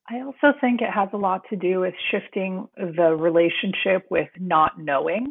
I 0.09 0.21
also 0.21 0.57
think 0.61 0.81
it 0.81 0.91
has 0.91 1.09
a 1.13 1.17
lot 1.17 1.41
to 1.49 1.57
do 1.57 1.81
with 1.81 1.93
shifting 2.11 2.67
the 2.77 3.13
relationship 3.15 4.05
with 4.09 4.29
not 4.39 4.79
knowing. 4.79 5.27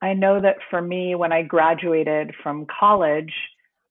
I 0.00 0.14
know 0.14 0.40
that 0.40 0.56
for 0.70 0.80
me 0.80 1.14
when 1.14 1.32
i 1.32 1.42
graduated 1.42 2.32
from 2.42 2.66
college 2.80 3.32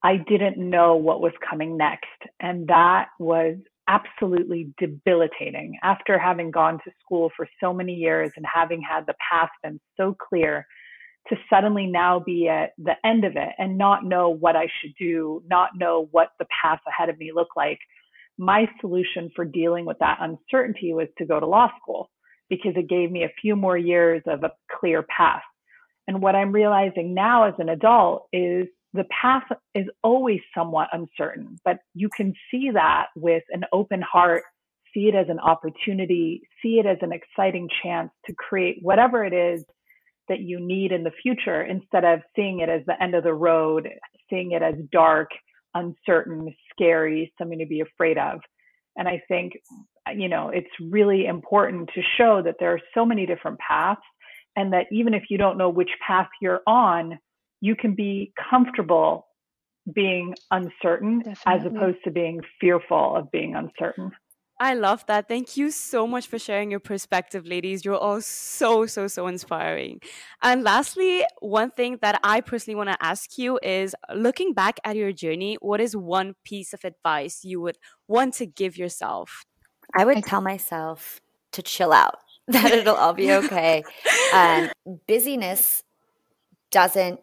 I 0.04 0.18
didn't 0.18 0.58
know 0.58 0.96
what 0.96 1.22
was 1.22 1.34
coming 1.50 1.78
next. 1.78 2.06
And 2.40 2.68
that 2.68 3.10
was 3.20 3.58
absolutely 3.88 4.72
debilitating 4.78 5.78
after 5.84 6.18
having 6.20 6.52
gone 6.52 6.80
to 6.86 6.92
school 7.04 7.32
for 7.36 7.48
so 7.60 7.74
many 7.74 7.94
years 7.94 8.32
and 8.38 8.46
having 8.52 8.82
had 8.82 9.06
the 9.08 9.16
past 9.32 9.52
been 9.64 9.80
so 9.98 10.16
clear 10.30 10.66
to 11.28 11.36
suddenly 11.50 11.86
now 11.88 12.20
be 12.20 12.48
at 12.48 12.72
the 12.78 12.94
end 13.04 13.26
of 13.26 13.34
it 13.36 13.50
and 13.58 13.78
not 13.78 14.06
know 14.06 14.30
what 14.30 14.56
I 14.56 14.68
should 14.80 14.94
do, 14.98 15.44
not 15.48 15.72
know 15.76 16.08
what 16.12 16.30
the 16.40 16.46
path 16.62 16.80
ahead 16.88 17.10
of 17.10 17.18
me 17.18 17.32
looked 17.34 17.58
like. 17.58 17.80
My 18.38 18.68
solution 18.80 19.32
for 19.36 19.44
dealing 19.44 19.86
with 19.86 19.98
that 20.00 20.20
uncertainty 20.22 20.94
was 20.94 21.08
to 21.18 21.26
go 21.26 21.40
to 21.40 21.46
law 21.46 21.70
school. 21.82 22.10
because 22.50 22.74
it 22.76 22.90
gave 22.90 23.12
me 23.12 23.24
a 23.24 23.34
few 23.42 23.56
more 23.56 23.78
years 23.78 24.22
of 24.26 24.44
a 24.44 24.52
clear 24.80 25.04
path. 25.04 25.44
And 26.08 26.22
what 26.22 26.36
I'm 26.36 26.52
realizing 26.52 27.14
now 27.14 27.44
as 27.48 27.54
an 27.60 27.70
adult 27.70 28.28
is 28.34 28.68
the 28.94 29.06
path 29.22 29.44
is 29.76 29.86
always 30.04 30.40
somewhat 30.56 30.90
uncertain, 30.92 31.58
but 31.64 31.78
you 31.94 32.10
can 32.16 32.34
see 32.50 32.72
that 32.74 33.08
with 33.16 33.44
an 33.50 33.64
open 33.72 34.02
heart, 34.02 34.44
see 34.94 35.08
it 35.08 35.16
as 35.16 35.28
an 35.30 35.40
opportunity, 35.40 36.42
see 36.62 36.80
it 36.80 36.86
as 36.86 36.98
an 37.02 37.12
exciting 37.12 37.70
chance 37.84 38.10
to 38.26 38.34
create 38.34 38.80
whatever 38.82 39.24
it 39.24 39.34
is 39.34 39.64
that 40.28 40.40
you 40.40 40.60
need 40.60 40.92
in 40.92 41.04
the 41.04 41.12
future 41.22 41.64
instead 41.64 42.04
of 42.04 42.20
seeing 42.36 42.60
it 42.60 42.70
as 42.70 42.82
the 42.86 43.02
end 43.02 43.16
of 43.16 43.24
the 43.24 43.34
road, 43.34 43.90
seeing 44.30 44.52
it 44.52 44.62
as 44.62 44.76
dark, 44.92 45.30
uncertain, 45.76 46.54
scary, 46.72 47.32
something 47.38 47.60
to 47.60 47.66
be 47.66 47.82
afraid 47.82 48.18
of. 48.18 48.40
And 48.96 49.08
I 49.08 49.22
think, 49.28 49.54
you 50.16 50.30
know, 50.30 50.50
it's 50.50 50.68
really 50.90 51.26
important 51.26 51.90
to 51.94 52.02
show 52.18 52.42
that 52.44 52.56
there 52.60 52.74
are 52.74 52.82
so 52.94 53.06
many 53.06 53.26
different 53.26 53.60
paths 53.60 54.02
and 54.56 54.74
that 54.74 54.88
even 54.92 55.14
if 55.14 55.24
you 55.30 55.38
don't 55.38 55.58
know 55.58 55.70
which 55.70 55.90
path 56.06 56.28
you're 56.42 56.62
on, 56.66 57.18
you 57.62 57.76
can 57.76 57.96
be 57.96 58.34
comfortable 58.50 59.28
being 59.94 60.36
uncertain 60.52 61.20
Definitely. 61.20 61.44
as 61.46 61.66
opposed 61.66 61.98
to 62.04 62.12
being 62.12 62.42
fearful 62.60 63.16
of 63.16 63.32
being 63.32 63.56
uncertain. 63.56 64.12
I 64.62 64.74
love 64.74 65.06
that. 65.06 65.30
Thank 65.30 65.56
you 65.56 65.72
so 65.72 66.06
much 66.06 66.28
for 66.28 66.38
sharing 66.38 66.70
your 66.70 66.82
perspective, 66.82 67.46
ladies. 67.46 67.86
You're 67.86 67.96
all 67.96 68.20
so, 68.20 68.86
so, 68.86 69.08
so 69.08 69.28
inspiring. 69.28 70.02
And 70.44 70.64
lastly, 70.64 71.24
one 71.40 71.72
thing 71.72 71.98
that 72.02 72.20
I 72.24 72.42
personally 72.42 72.76
want 72.76 72.90
to 72.90 72.98
ask 73.02 73.38
you 73.38 73.58
is 73.64 73.96
looking 74.14 74.54
back 74.54 74.82
at 74.84 74.98
your 74.98 75.14
journey, 75.14 75.58
what 75.62 75.80
is 75.80 75.96
one 75.96 76.36
piece 76.44 76.74
of 76.74 76.84
advice 76.84 77.46
you 77.46 77.62
would 77.62 77.78
want 78.10 78.34
to 78.36 78.46
give 78.46 78.78
yourself? 78.78 79.46
I 79.96 80.04
would 80.04 80.26
tell 80.26 80.42
myself 80.42 81.22
to 81.54 81.62
chill 81.62 81.94
out, 81.94 82.18
that 82.50 82.72
it'll 82.74 82.96
all 82.96 83.14
be 83.14 83.32
okay. 83.32 83.84
Um, 84.32 84.70
busyness 85.08 85.82
doesn't 86.70 87.20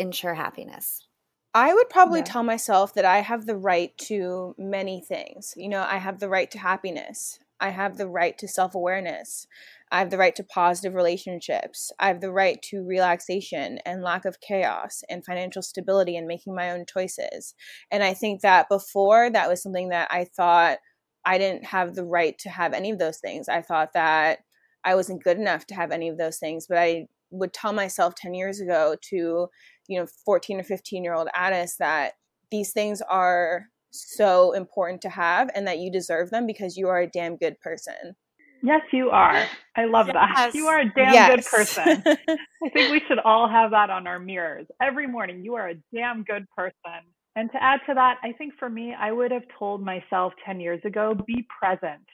ensure 0.00 0.34
happiness. 0.34 1.06
I 1.52 1.74
would 1.74 1.90
probably 1.90 2.20
yeah. 2.20 2.26
tell 2.26 2.42
myself 2.42 2.94
that 2.94 3.04
I 3.04 3.20
have 3.20 3.46
the 3.46 3.56
right 3.56 3.96
to 3.98 4.54
many 4.56 5.00
things. 5.00 5.52
You 5.56 5.68
know, 5.68 5.84
I 5.88 5.98
have 5.98 6.20
the 6.20 6.28
right 6.28 6.50
to 6.52 6.58
happiness. 6.58 7.38
I 7.60 7.70
have 7.70 7.98
the 7.98 8.08
right 8.08 8.38
to 8.38 8.48
self 8.48 8.74
awareness. 8.74 9.46
I 9.92 9.98
have 9.98 10.10
the 10.10 10.18
right 10.18 10.34
to 10.36 10.44
positive 10.44 10.94
relationships. 10.94 11.90
I 11.98 12.06
have 12.06 12.20
the 12.20 12.30
right 12.30 12.62
to 12.70 12.84
relaxation 12.84 13.80
and 13.84 14.02
lack 14.02 14.24
of 14.24 14.40
chaos 14.40 15.02
and 15.10 15.24
financial 15.24 15.62
stability 15.62 16.16
and 16.16 16.28
making 16.28 16.54
my 16.54 16.70
own 16.70 16.84
choices. 16.86 17.54
And 17.90 18.04
I 18.04 18.14
think 18.14 18.40
that 18.42 18.68
before 18.68 19.30
that 19.30 19.48
was 19.48 19.60
something 19.60 19.88
that 19.88 20.08
I 20.10 20.24
thought 20.24 20.78
I 21.24 21.38
didn't 21.38 21.66
have 21.66 21.94
the 21.96 22.04
right 22.04 22.38
to 22.38 22.48
have 22.48 22.72
any 22.72 22.90
of 22.90 23.00
those 23.00 23.18
things. 23.18 23.48
I 23.48 23.62
thought 23.62 23.92
that 23.94 24.38
I 24.84 24.94
wasn't 24.94 25.24
good 25.24 25.36
enough 25.36 25.66
to 25.66 25.74
have 25.74 25.90
any 25.90 26.08
of 26.08 26.16
those 26.16 26.38
things, 26.38 26.66
but 26.68 26.78
I 26.78 27.08
would 27.30 27.52
tell 27.52 27.72
myself 27.72 28.14
10 28.14 28.34
years 28.34 28.60
ago 28.60 28.96
to 29.10 29.48
you 29.90 29.98
know 29.98 30.06
14 30.24 30.60
or 30.60 30.62
15 30.62 31.04
year 31.04 31.14
old 31.14 31.28
Addis 31.34 31.76
that 31.78 32.12
these 32.50 32.72
things 32.72 33.02
are 33.02 33.66
so 33.90 34.52
important 34.52 35.02
to 35.02 35.08
have 35.10 35.50
and 35.54 35.66
that 35.66 35.78
you 35.78 35.90
deserve 35.90 36.30
them 36.30 36.46
because 36.46 36.76
you 36.76 36.88
are 36.88 37.00
a 37.00 37.08
damn 37.08 37.36
good 37.36 37.58
person. 37.60 38.14
Yes, 38.62 38.82
you 38.92 39.10
are. 39.10 39.46
I 39.76 39.86
love 39.86 40.06
yes. 40.06 40.14
that. 40.14 40.54
You 40.54 40.66
are 40.66 40.80
a 40.80 40.92
damn 40.94 41.14
yes. 41.14 41.34
good 41.34 41.44
person. 41.56 42.02
I 42.62 42.68
think 42.68 42.92
we 42.92 43.00
should 43.08 43.18
all 43.18 43.48
have 43.48 43.70
that 43.70 43.90
on 43.90 44.06
our 44.06 44.18
mirrors 44.18 44.66
every 44.80 45.06
morning. 45.06 45.42
You 45.42 45.54
are 45.54 45.70
a 45.70 45.74
damn 45.94 46.22
good 46.24 46.46
person. 46.56 47.00
And 47.36 47.50
to 47.52 47.62
add 47.62 47.80
to 47.88 47.94
that, 47.94 48.16
I 48.22 48.32
think 48.32 48.54
for 48.58 48.68
me, 48.68 48.94
I 48.98 49.12
would 49.12 49.30
have 49.30 49.44
told 49.58 49.82
myself 49.82 50.34
10 50.44 50.60
years 50.60 50.80
ago 50.84 51.14
be 51.26 51.46
present. 51.60 52.04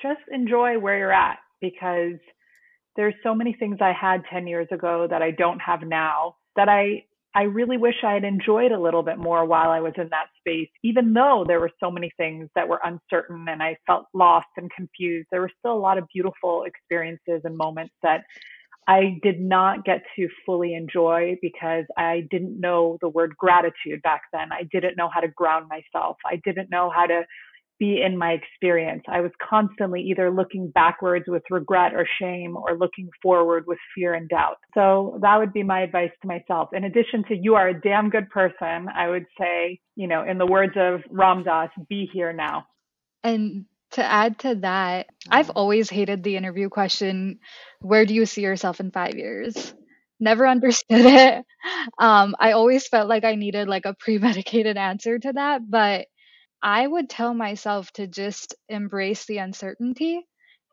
Just 0.00 0.20
enjoy 0.32 0.78
where 0.78 0.96
you're 0.96 1.12
at 1.12 1.38
because 1.60 2.18
there's 2.96 3.14
so 3.22 3.34
many 3.34 3.54
things 3.58 3.78
I 3.80 3.92
had 3.92 4.22
10 4.32 4.46
years 4.46 4.68
ago 4.70 5.06
that 5.10 5.22
I 5.22 5.32
don't 5.32 5.58
have 5.58 5.80
now 5.82 6.36
that 6.56 6.68
I 6.68 7.04
I 7.34 7.42
really 7.42 7.76
wish 7.76 7.94
I 8.02 8.14
had 8.14 8.24
enjoyed 8.24 8.72
a 8.72 8.80
little 8.80 9.02
bit 9.02 9.18
more 9.18 9.44
while 9.44 9.70
I 9.70 9.80
was 9.80 9.92
in 9.96 10.08
that 10.10 10.26
space, 10.38 10.68
even 10.82 11.12
though 11.12 11.44
there 11.46 11.60
were 11.60 11.70
so 11.78 11.90
many 11.90 12.10
things 12.16 12.48
that 12.56 12.68
were 12.68 12.80
uncertain 12.82 13.46
and 13.48 13.62
I 13.62 13.76
felt 13.86 14.06
lost 14.14 14.48
and 14.56 14.70
confused. 14.72 15.28
There 15.30 15.40
were 15.40 15.50
still 15.60 15.74
a 15.74 15.78
lot 15.78 15.96
of 15.96 16.08
beautiful 16.12 16.64
experiences 16.64 17.42
and 17.44 17.56
moments 17.56 17.94
that 18.02 18.24
I 18.88 19.20
did 19.22 19.40
not 19.40 19.84
get 19.84 20.02
to 20.16 20.28
fully 20.44 20.74
enjoy 20.74 21.36
because 21.40 21.84
I 21.96 22.26
didn't 22.30 22.58
know 22.58 22.98
the 23.00 23.08
word 23.08 23.36
gratitude 23.36 24.02
back 24.02 24.22
then. 24.32 24.50
I 24.52 24.64
didn't 24.72 24.96
know 24.96 25.08
how 25.12 25.20
to 25.20 25.28
ground 25.28 25.66
myself. 25.68 26.16
I 26.26 26.40
didn't 26.44 26.70
know 26.70 26.90
how 26.90 27.06
to 27.06 27.22
be 27.80 28.02
in 28.02 28.16
my 28.16 28.32
experience. 28.32 29.02
I 29.08 29.20
was 29.20 29.32
constantly 29.42 30.02
either 30.02 30.30
looking 30.30 30.70
backwards 30.70 31.24
with 31.26 31.42
regret 31.50 31.94
or 31.94 32.06
shame 32.20 32.56
or 32.56 32.76
looking 32.76 33.08
forward 33.22 33.64
with 33.66 33.78
fear 33.94 34.14
and 34.14 34.28
doubt. 34.28 34.58
So 34.74 35.18
that 35.22 35.38
would 35.38 35.52
be 35.52 35.64
my 35.64 35.80
advice 35.80 36.10
to 36.22 36.28
myself. 36.28 36.68
In 36.72 36.84
addition 36.84 37.24
to 37.28 37.34
you 37.34 37.56
are 37.56 37.68
a 37.68 37.80
damn 37.80 38.10
good 38.10 38.28
person, 38.30 38.86
I 38.94 39.08
would 39.08 39.26
say, 39.40 39.80
you 39.96 40.06
know, 40.06 40.22
in 40.22 40.38
the 40.38 40.46
words 40.46 40.74
of 40.76 41.00
Ram 41.10 41.42
Dass, 41.42 41.70
be 41.88 42.08
here 42.12 42.32
now. 42.32 42.66
And 43.24 43.64
to 43.92 44.04
add 44.04 44.38
to 44.40 44.54
that, 44.56 45.06
I've 45.28 45.50
always 45.50 45.90
hated 45.90 46.22
the 46.22 46.36
interview 46.36 46.68
question, 46.68 47.40
where 47.80 48.04
do 48.04 48.14
you 48.14 48.26
see 48.26 48.42
yourself 48.42 48.78
in 48.80 48.90
5 48.90 49.16
years? 49.16 49.74
Never 50.20 50.46
understood 50.54 51.06
it. 51.06 51.44
Um, 51.98 52.36
I 52.38 52.52
always 52.52 52.86
felt 52.86 53.08
like 53.08 53.24
I 53.24 53.36
needed 53.36 53.68
like 53.68 53.86
a 53.86 53.94
premedicated 53.94 54.76
answer 54.76 55.18
to 55.18 55.32
that, 55.32 55.62
but 55.68 56.06
I 56.62 56.86
would 56.86 57.08
tell 57.10 57.34
myself 57.34 57.90
to 57.92 58.06
just 58.06 58.54
embrace 58.68 59.26
the 59.26 59.38
uncertainty 59.38 60.26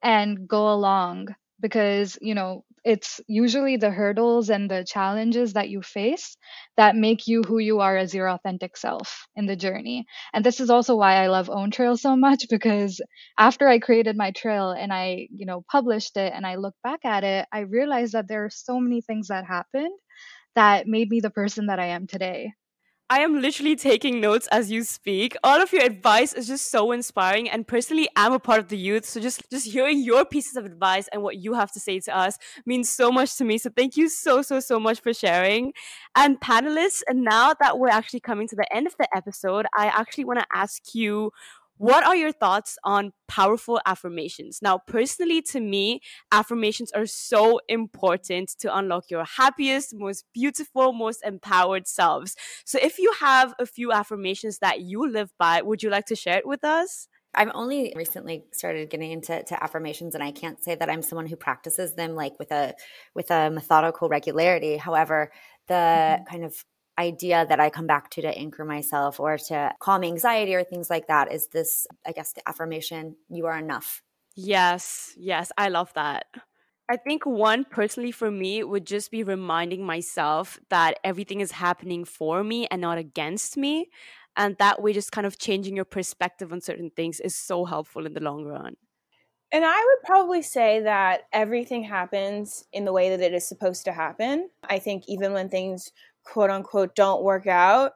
and 0.04 0.47
go 0.47 0.71
along 0.73 1.36
because, 1.60 2.17
you 2.21 2.36
know, 2.36 2.63
it's 2.86 3.19
usually 3.28 3.76
the 3.78 3.89
hurdles 3.89 4.50
and 4.50 4.69
the 4.71 4.86
challenges 4.86 5.54
that 5.54 5.69
you 5.69 5.82
face 5.82 6.38
that 6.78 6.95
make 6.95 7.28
you 7.28 7.41
who 7.43 7.58
you 7.58 7.80
are 7.82 7.97
as 7.97 8.13
your 8.13 8.30
authentic 8.30 8.78
self 8.78 9.28
in 9.36 9.45
the 9.45 9.56
journey. 9.56 10.06
And 10.34 10.45
this 10.45 10.60
is 10.62 10.69
also 10.69 10.95
why 10.95 11.15
I 11.15 11.28
love 11.28 11.50
Own 11.50 11.71
Trail 11.71 11.97
so 11.97 12.15
much 12.15 12.45
because 12.50 13.02
after 13.38 13.67
I 13.67 13.80
created 13.80 14.15
my 14.15 14.32
trail 14.32 14.71
and 14.71 14.93
I, 14.93 15.28
you 15.32 15.45
know, 15.45 15.63
published 15.69 16.15
it 16.17 16.32
and 16.34 16.45
I 16.45 16.56
look 16.56 16.76
back 16.84 17.04
at 17.06 17.23
it, 17.23 17.47
I 17.52 17.60
realized 17.62 18.13
that 18.13 18.28
there 18.28 18.45
are 18.45 18.50
so 18.50 18.80
many 18.80 19.02
things 19.02 19.28
that 19.28 19.45
happened 19.45 19.97
that 20.56 20.88
made 20.88 21.10
me 21.10 21.21
the 21.21 21.32
person 21.32 21.67
that 21.67 21.80
I 21.80 21.88
am 21.88 22.08
today. 22.08 22.54
I 23.10 23.20
am 23.20 23.41
literally 23.41 23.78
taking 23.78 24.20
notes 24.20 24.50
as 24.52 24.70
you 24.70 24.84
speak. 24.84 25.38
All 25.41 25.62
of 25.62 25.72
your 25.72 25.84
advice 25.84 26.34
is 26.34 26.46
just 26.48 26.70
so 26.70 26.91
inspiring. 26.91 27.50
And 27.50 27.65
personally, 27.65 28.10
I'm 28.17 28.34
a 28.34 28.39
part 28.39 28.60
of 28.60 28.67
the 28.67 28.78
youth. 28.78 29.06
So 29.06 29.22
just, 29.22 29.50
just 29.50 29.65
hearing 29.65 30.04
your 30.04 30.26
pieces 30.26 30.58
of 30.58 30.65
advice 30.65 31.08
and 31.13 31.24
what 31.24 31.38
you 31.38 31.54
have 31.54 31.72
to 31.72 31.80
say 31.80 32.02
to 32.02 32.17
us 32.17 32.38
means 32.65 32.89
so 32.89 33.10
much 33.10 33.38
to 33.38 33.46
me. 33.46 33.60
So 33.60 33.70
thank 33.70 33.96
you 33.96 34.10
so, 34.10 34.41
so, 34.41 34.60
so 34.60 34.78
much 34.78 35.00
for 35.00 35.13
sharing. 35.13 35.72
And 36.17 36.38
panelists, 36.41 37.02
and 37.08 37.24
now 37.24 37.54
that 37.62 37.80
we're 37.80 37.88
actually 37.88 38.20
coming 38.20 38.46
to 38.50 38.58
the 38.58 38.76
end 38.76 38.88
of 38.88 38.96
the 39.00 39.08
episode, 39.15 39.67
I 39.74 39.86
actually 39.86 40.26
want 40.26 40.39
to 40.39 40.46
ask 40.54 40.93
you 40.93 41.32
what 41.77 42.05
are 42.05 42.15
your 42.15 42.31
thoughts 42.31 42.77
on 42.83 43.13
powerful 43.27 43.79
affirmations? 43.85 44.59
Now, 44.61 44.79
personally, 44.79 45.41
to 45.43 45.59
me, 45.59 46.01
affirmations 46.31 46.91
are 46.91 47.05
so 47.05 47.59
important 47.67 48.55
to 48.59 48.75
unlock 48.75 49.05
your 49.09 49.25
happiest, 49.25 49.93
most 49.95 50.25
beautiful, 50.33 50.93
most 50.93 51.23
empowered 51.23 51.87
selves. 51.87 52.35
So, 52.65 52.79
if 52.81 52.97
you 52.99 53.13
have 53.19 53.53
a 53.59 53.65
few 53.65 53.91
affirmations 53.91 54.59
that 54.59 54.81
you 54.81 55.09
live 55.09 55.31
by, 55.37 55.61
would 55.61 55.83
you 55.83 55.89
like 55.89 56.05
to 56.07 56.15
share 56.15 56.37
it 56.37 56.47
with 56.47 56.63
us? 56.63 57.07
I've 57.35 57.51
only 57.53 57.93
recently 57.95 58.45
started 58.51 58.89
getting 58.89 59.11
into 59.11 59.43
to 59.43 59.63
affirmations 59.63 60.15
and 60.15 60.23
I 60.23 60.31
can't 60.31 60.63
say 60.63 60.73
that 60.75 60.89
I'm 60.89 61.03
someone 61.03 61.27
who 61.27 61.35
practices 61.35 61.93
them 61.93 62.15
like 62.15 62.39
with 62.39 62.51
a 62.51 62.73
with 63.13 63.29
a 63.29 63.51
methodical 63.51 64.09
regularity. 64.09 64.77
However, 64.77 65.31
the 65.67 65.73
mm-hmm. 65.73 66.23
kind 66.23 66.43
of 66.43 66.55
idea 66.97 67.45
that 67.47 67.60
I 67.60 67.69
come 67.69 67.88
back 67.88 68.10
to 68.12 68.21
to 68.21 68.38
anchor 68.38 68.65
myself 68.65 69.19
or 69.19 69.38
to 69.38 69.73
calm 69.79 70.03
anxiety 70.03 70.55
or 70.55 70.63
things 70.63 70.89
like 70.89 71.07
that 71.07 71.31
is 71.31 71.47
this, 71.47 71.88
I 72.05 72.12
guess, 72.12 72.33
the 72.33 72.47
affirmation, 72.47 73.15
you 73.29 73.45
are 73.45 73.57
enough. 73.57 74.01
Yes, 74.36 75.13
yes, 75.17 75.51
I 75.57 75.69
love 75.69 75.93
that. 75.93 76.25
I 76.89 76.95
think 76.95 77.25
one 77.25 77.65
personally 77.65 78.12
for 78.12 78.31
me 78.31 78.63
would 78.63 78.86
just 78.86 79.12
be 79.12 79.23
reminding 79.23 79.86
myself 79.86 80.60
that 80.69 80.99
everything 81.03 81.41
is 81.41 81.51
happening 81.51 82.05
for 82.05 82.43
me 82.43 82.65
and 82.67 82.81
not 82.81 82.97
against 82.97 83.57
me. 83.57 83.89
And 84.38 84.55
that 84.60 84.81
way, 84.81 84.93
just 84.93 85.12
kind 85.12 85.27
of 85.27 85.39
changing 85.39 85.75
your 85.75 85.86
perspective 85.86 86.53
on 86.53 86.62
certain 86.62 86.91
things 86.91 87.19
is 87.19 87.36
so 87.36 87.65
helpful 87.65 88.05
in 88.05 88.13
the 88.13 88.21
long 88.21 88.45
run. 88.45 88.75
And 89.51 89.63
I 89.65 89.75
would 89.75 90.05
probably 90.05 90.41
say 90.41 90.81
that 90.81 91.21
everything 91.31 91.83
happens 91.83 92.65
in 92.73 92.86
the 92.86 92.93
way 92.93 93.10
that 93.10 93.21
it 93.21 93.33
is 93.33 93.47
supposed 93.47 93.86
to 93.86 93.93
happen. 93.93 94.49
I 94.63 94.77
think 94.79 95.05
even 95.07 95.33
when 95.33 95.49
things 95.49 95.91
quote 96.31 96.49
unquote 96.49 96.95
don't 96.95 97.23
work 97.23 97.47
out, 97.47 97.91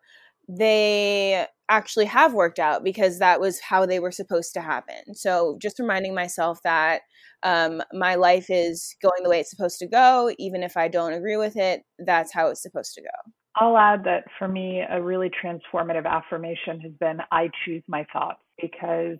they 0.47 1.45
actually 1.69 2.05
have 2.05 2.33
worked 2.33 2.59
out 2.59 2.83
because 2.83 3.19
that 3.19 3.39
was 3.39 3.59
how 3.61 3.85
they 3.85 3.99
were 3.99 4.11
supposed 4.11 4.53
to 4.53 4.61
happen. 4.61 5.15
So 5.15 5.57
just 5.61 5.79
reminding 5.79 6.13
myself 6.13 6.59
that 6.63 7.01
um, 7.43 7.81
my 7.93 8.15
life 8.15 8.47
is 8.49 8.95
going 9.01 9.23
the 9.23 9.29
way 9.29 9.39
it's 9.39 9.49
supposed 9.49 9.79
to 9.79 9.87
go, 9.87 10.31
even 10.37 10.63
if 10.63 10.75
I 10.75 10.89
don't 10.89 11.13
agree 11.13 11.37
with 11.37 11.55
it, 11.55 11.83
that's 12.05 12.33
how 12.33 12.49
it's 12.49 12.61
supposed 12.61 12.93
to 12.95 13.01
go. 13.01 13.31
I'll 13.55 13.77
add 13.77 14.03
that 14.05 14.25
for 14.37 14.47
me, 14.47 14.81
a 14.89 15.01
really 15.01 15.29
transformative 15.43 16.05
affirmation 16.05 16.79
has 16.81 16.93
been 16.99 17.17
I 17.31 17.49
choose 17.65 17.83
my 17.87 18.05
thoughts 18.13 18.41
because 18.61 19.17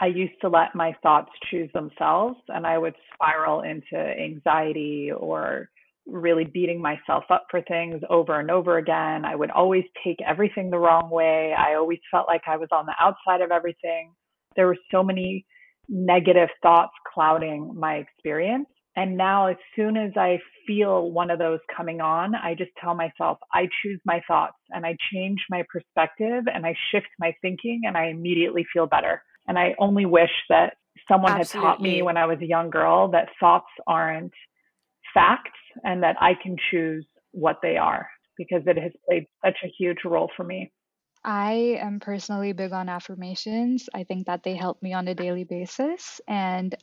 I 0.00 0.06
used 0.06 0.40
to 0.40 0.48
let 0.48 0.74
my 0.74 0.94
thoughts 1.02 1.30
choose 1.50 1.70
themselves 1.72 2.36
and 2.48 2.66
I 2.66 2.78
would 2.78 2.94
spiral 3.14 3.62
into 3.62 3.96
anxiety 3.96 5.10
or 5.16 5.68
really 6.06 6.44
beating 6.44 6.80
myself 6.80 7.24
up 7.30 7.46
for 7.50 7.62
things 7.62 8.02
over 8.10 8.38
and 8.38 8.50
over 8.50 8.78
again. 8.78 9.24
I 9.24 9.34
would 9.34 9.50
always 9.50 9.84
take 10.04 10.18
everything 10.26 10.70
the 10.70 10.78
wrong 10.78 11.10
way. 11.10 11.54
I 11.56 11.74
always 11.74 11.98
felt 12.10 12.26
like 12.28 12.42
I 12.46 12.56
was 12.56 12.68
on 12.72 12.86
the 12.86 12.94
outside 13.00 13.42
of 13.42 13.50
everything. 13.50 14.12
There 14.56 14.66
were 14.66 14.76
so 14.90 15.02
many 15.02 15.46
negative 15.88 16.48
thoughts 16.62 16.92
clouding 17.12 17.72
my 17.74 17.94
experience. 17.94 18.66
And 18.96 19.16
now, 19.16 19.48
as 19.48 19.56
soon 19.74 19.96
as 19.96 20.12
I 20.16 20.38
feel 20.68 21.10
one 21.10 21.28
of 21.30 21.40
those 21.40 21.58
coming 21.76 22.00
on, 22.00 22.34
I 22.36 22.54
just 22.54 22.70
tell 22.80 22.94
myself, 22.94 23.38
I 23.52 23.68
choose 23.82 24.00
my 24.04 24.22
thoughts 24.28 24.56
and 24.70 24.86
I 24.86 24.96
change 25.12 25.40
my 25.50 25.64
perspective 25.68 26.44
and 26.52 26.64
I 26.64 26.76
shift 26.92 27.08
my 27.18 27.34
thinking 27.42 27.82
and 27.86 27.96
I 27.96 28.06
immediately 28.06 28.64
feel 28.72 28.86
better. 28.86 29.20
And 29.48 29.58
I 29.58 29.74
only 29.80 30.06
wish 30.06 30.30
that 30.48 30.74
someone 31.08 31.32
Absolutely. 31.32 31.66
had 31.66 31.74
taught 31.74 31.82
me 31.82 32.02
when 32.02 32.16
I 32.16 32.26
was 32.26 32.38
a 32.40 32.46
young 32.46 32.70
girl 32.70 33.08
that 33.08 33.30
thoughts 33.40 33.66
aren't 33.88 34.32
facts 35.12 35.50
and 35.82 36.02
that 36.02 36.16
I 36.20 36.34
can 36.34 36.56
choose 36.70 37.06
what 37.32 37.58
they 37.62 37.76
are 37.76 38.08
because 38.36 38.62
it 38.66 38.78
has 38.78 38.92
played 39.06 39.26
such 39.44 39.58
a 39.64 39.72
huge 39.78 39.98
role 40.04 40.30
for 40.36 40.44
me. 40.44 40.72
I 41.24 41.78
am 41.80 42.00
personally 42.00 42.52
big 42.52 42.72
on 42.72 42.88
affirmations. 42.88 43.88
I 43.94 44.04
think 44.04 44.26
that 44.26 44.42
they 44.42 44.56
help 44.56 44.82
me 44.82 44.92
on 44.92 45.08
a 45.08 45.14
daily 45.14 45.44
basis. 45.44 46.20
And 46.28 46.74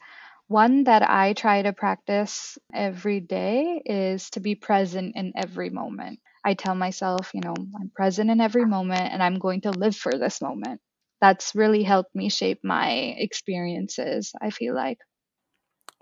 one 0.47 0.85
that 0.85 1.07
I 1.07 1.33
try 1.33 1.61
to 1.61 1.73
practice 1.73 2.57
every 2.73 3.19
day 3.19 3.81
is 3.85 4.29
to 4.31 4.39
be 4.39 4.55
present 4.55 5.15
in 5.15 5.31
every 5.35 5.69
moment. 5.69 6.19
I 6.43 6.55
tell 6.55 6.75
myself, 6.75 7.31
you 7.33 7.41
know, 7.41 7.53
I'm 7.79 7.91
present 7.95 8.31
in 8.31 8.41
every 8.41 8.65
moment 8.65 9.13
and 9.13 9.21
I'm 9.21 9.37
going 9.37 9.61
to 9.61 9.71
live 9.71 9.95
for 9.95 10.17
this 10.17 10.41
moment. 10.41 10.81
That's 11.21 11.53
really 11.53 11.83
helped 11.83 12.15
me 12.15 12.29
shape 12.29 12.61
my 12.63 12.91
experiences, 13.17 14.33
I 14.41 14.49
feel 14.49 14.73
like. 14.73 14.97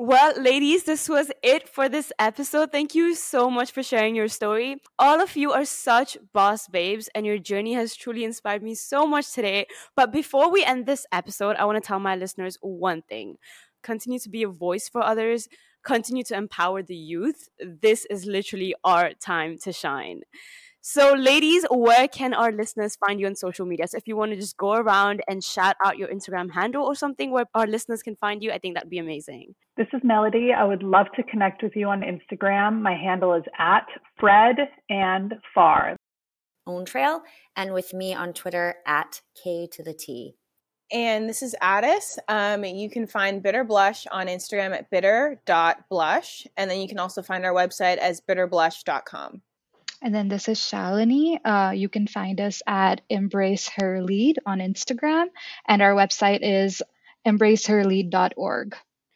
Well, 0.01 0.41
ladies, 0.41 0.85
this 0.85 1.09
was 1.09 1.29
it 1.43 1.67
for 1.67 1.89
this 1.89 2.13
episode. 2.17 2.71
Thank 2.71 2.95
you 2.95 3.13
so 3.15 3.49
much 3.49 3.73
for 3.73 3.83
sharing 3.83 4.15
your 4.15 4.29
story. 4.29 4.77
All 4.97 5.19
of 5.19 5.35
you 5.35 5.51
are 5.51 5.65
such 5.65 6.17
boss 6.31 6.69
babes, 6.69 7.09
and 7.13 7.25
your 7.25 7.37
journey 7.37 7.73
has 7.73 7.97
truly 7.97 8.23
inspired 8.23 8.63
me 8.63 8.75
so 8.75 9.05
much 9.05 9.33
today. 9.33 9.67
But 9.97 10.13
before 10.13 10.49
we 10.49 10.63
end 10.63 10.85
this 10.85 11.05
episode, 11.11 11.57
I 11.57 11.65
want 11.65 11.83
to 11.83 11.85
tell 11.85 11.99
my 11.99 12.15
listeners 12.15 12.57
one 12.61 13.01
thing 13.01 13.39
continue 13.83 14.19
to 14.19 14.29
be 14.29 14.43
a 14.43 14.47
voice 14.47 14.87
for 14.87 15.03
others, 15.03 15.49
continue 15.83 16.23
to 16.23 16.35
empower 16.35 16.81
the 16.81 16.95
youth. 16.95 17.49
This 17.59 18.05
is 18.09 18.25
literally 18.25 18.73
our 18.85 19.11
time 19.13 19.57
to 19.63 19.73
shine. 19.73 20.21
So, 20.91 21.13
ladies, 21.13 21.67
where 21.69 22.07
can 22.07 22.33
our 22.33 22.51
listeners 22.51 22.95
find 22.95 23.19
you 23.19 23.27
on 23.27 23.35
social 23.35 23.67
media? 23.67 23.87
So, 23.87 23.97
if 23.97 24.07
you 24.07 24.15
want 24.15 24.31
to 24.31 24.35
just 24.35 24.57
go 24.57 24.73
around 24.73 25.21
and 25.27 25.43
shout 25.43 25.75
out 25.85 25.99
your 25.99 26.07
Instagram 26.07 26.51
handle 26.51 26.83
or 26.83 26.95
something 26.95 27.29
where 27.29 27.45
our 27.53 27.67
listeners 27.67 28.01
can 28.01 28.15
find 28.15 28.41
you, 28.41 28.51
I 28.51 28.57
think 28.57 28.73
that'd 28.73 28.89
be 28.89 28.97
amazing. 28.97 29.53
This 29.77 29.85
is 29.93 30.01
Melody. 30.03 30.49
I 30.51 30.63
would 30.63 30.81
love 30.81 31.05
to 31.15 31.21
connect 31.21 31.61
with 31.61 31.75
you 31.75 31.89
on 31.89 32.01
Instagram. 32.01 32.81
My 32.81 32.95
handle 32.95 33.35
is 33.35 33.43
at 33.59 33.85
Fred 34.19 34.55
and 34.89 35.35
Far. 35.53 35.95
Own 36.65 36.85
Trail, 36.85 37.21
and 37.55 37.71
with 37.71 37.93
me 37.93 38.15
on 38.15 38.33
Twitter 38.33 38.77
at 38.87 39.21
K 39.43 39.69
to 39.71 39.83
the 39.83 39.93
T. 39.93 40.37
And 40.91 41.29
this 41.29 41.43
is 41.43 41.55
Addis. 41.61 42.17
Um, 42.27 42.65
you 42.65 42.89
can 42.89 43.05
find 43.05 43.43
Bitter 43.43 43.63
Blush 43.63 44.07
on 44.07 44.25
Instagram 44.25 44.75
at 44.75 44.89
bitter.blush. 44.89 46.47
And 46.57 46.71
then 46.71 46.81
you 46.81 46.87
can 46.87 46.97
also 46.97 47.21
find 47.21 47.45
our 47.45 47.53
website 47.53 47.97
as 47.97 48.21
bitterblush.com. 48.21 49.43
And 50.01 50.15
then 50.15 50.29
this 50.29 50.47
is 50.47 50.59
Shalini. 50.59 51.39
Uh, 51.43 51.71
you 51.71 51.89
can 51.89 52.07
find 52.07 52.39
us 52.39 52.61
at 52.65 53.01
Embrace 53.09 53.69
Her 53.69 54.01
Lead 54.01 54.39
on 54.45 54.59
Instagram, 54.59 55.25
and 55.67 55.81
our 55.81 55.93
website 55.93 56.39
is 56.41 56.81
embraceherlead.org. 57.27 58.75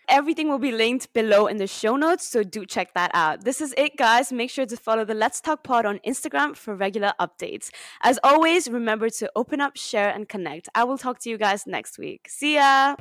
Everything 0.10 0.50
will 0.50 0.60
be 0.60 0.72
linked 0.72 1.14
below 1.14 1.48
in 1.48 1.58
the 1.58 1.68
show 1.68 1.96
notes, 1.96 2.28
so 2.28 2.44
do 2.44 2.66
check 2.66 2.94
that 2.94 3.12
out. 3.14 3.46
This 3.46 3.62
is 3.62 3.74
it, 3.78 3.96
guys. 3.96 4.34
Make 4.34 4.50
sure 4.50 4.66
to 4.66 4.76
follow 4.76 5.06
the 5.06 5.14
Let's 5.14 5.40
Talk 5.40 5.64
Pod 5.64 5.86
on 5.86 6.00
Instagram 6.06 6.58
for 6.58 6.76
regular 6.76 7.14
updates. 7.20 7.70
As 8.02 8.20
always, 8.22 8.70
remember 8.70 9.10
to 9.10 9.32
open 9.36 9.62
up, 9.62 9.78
share, 9.78 10.10
and 10.10 10.28
connect. 10.28 10.68
I 10.76 10.84
will 10.84 10.98
talk 10.98 11.20
to 11.20 11.30
you 11.30 11.38
guys 11.38 11.66
next 11.66 11.98
week. 11.98 12.28
See 12.30 12.56
ya! 12.56 12.96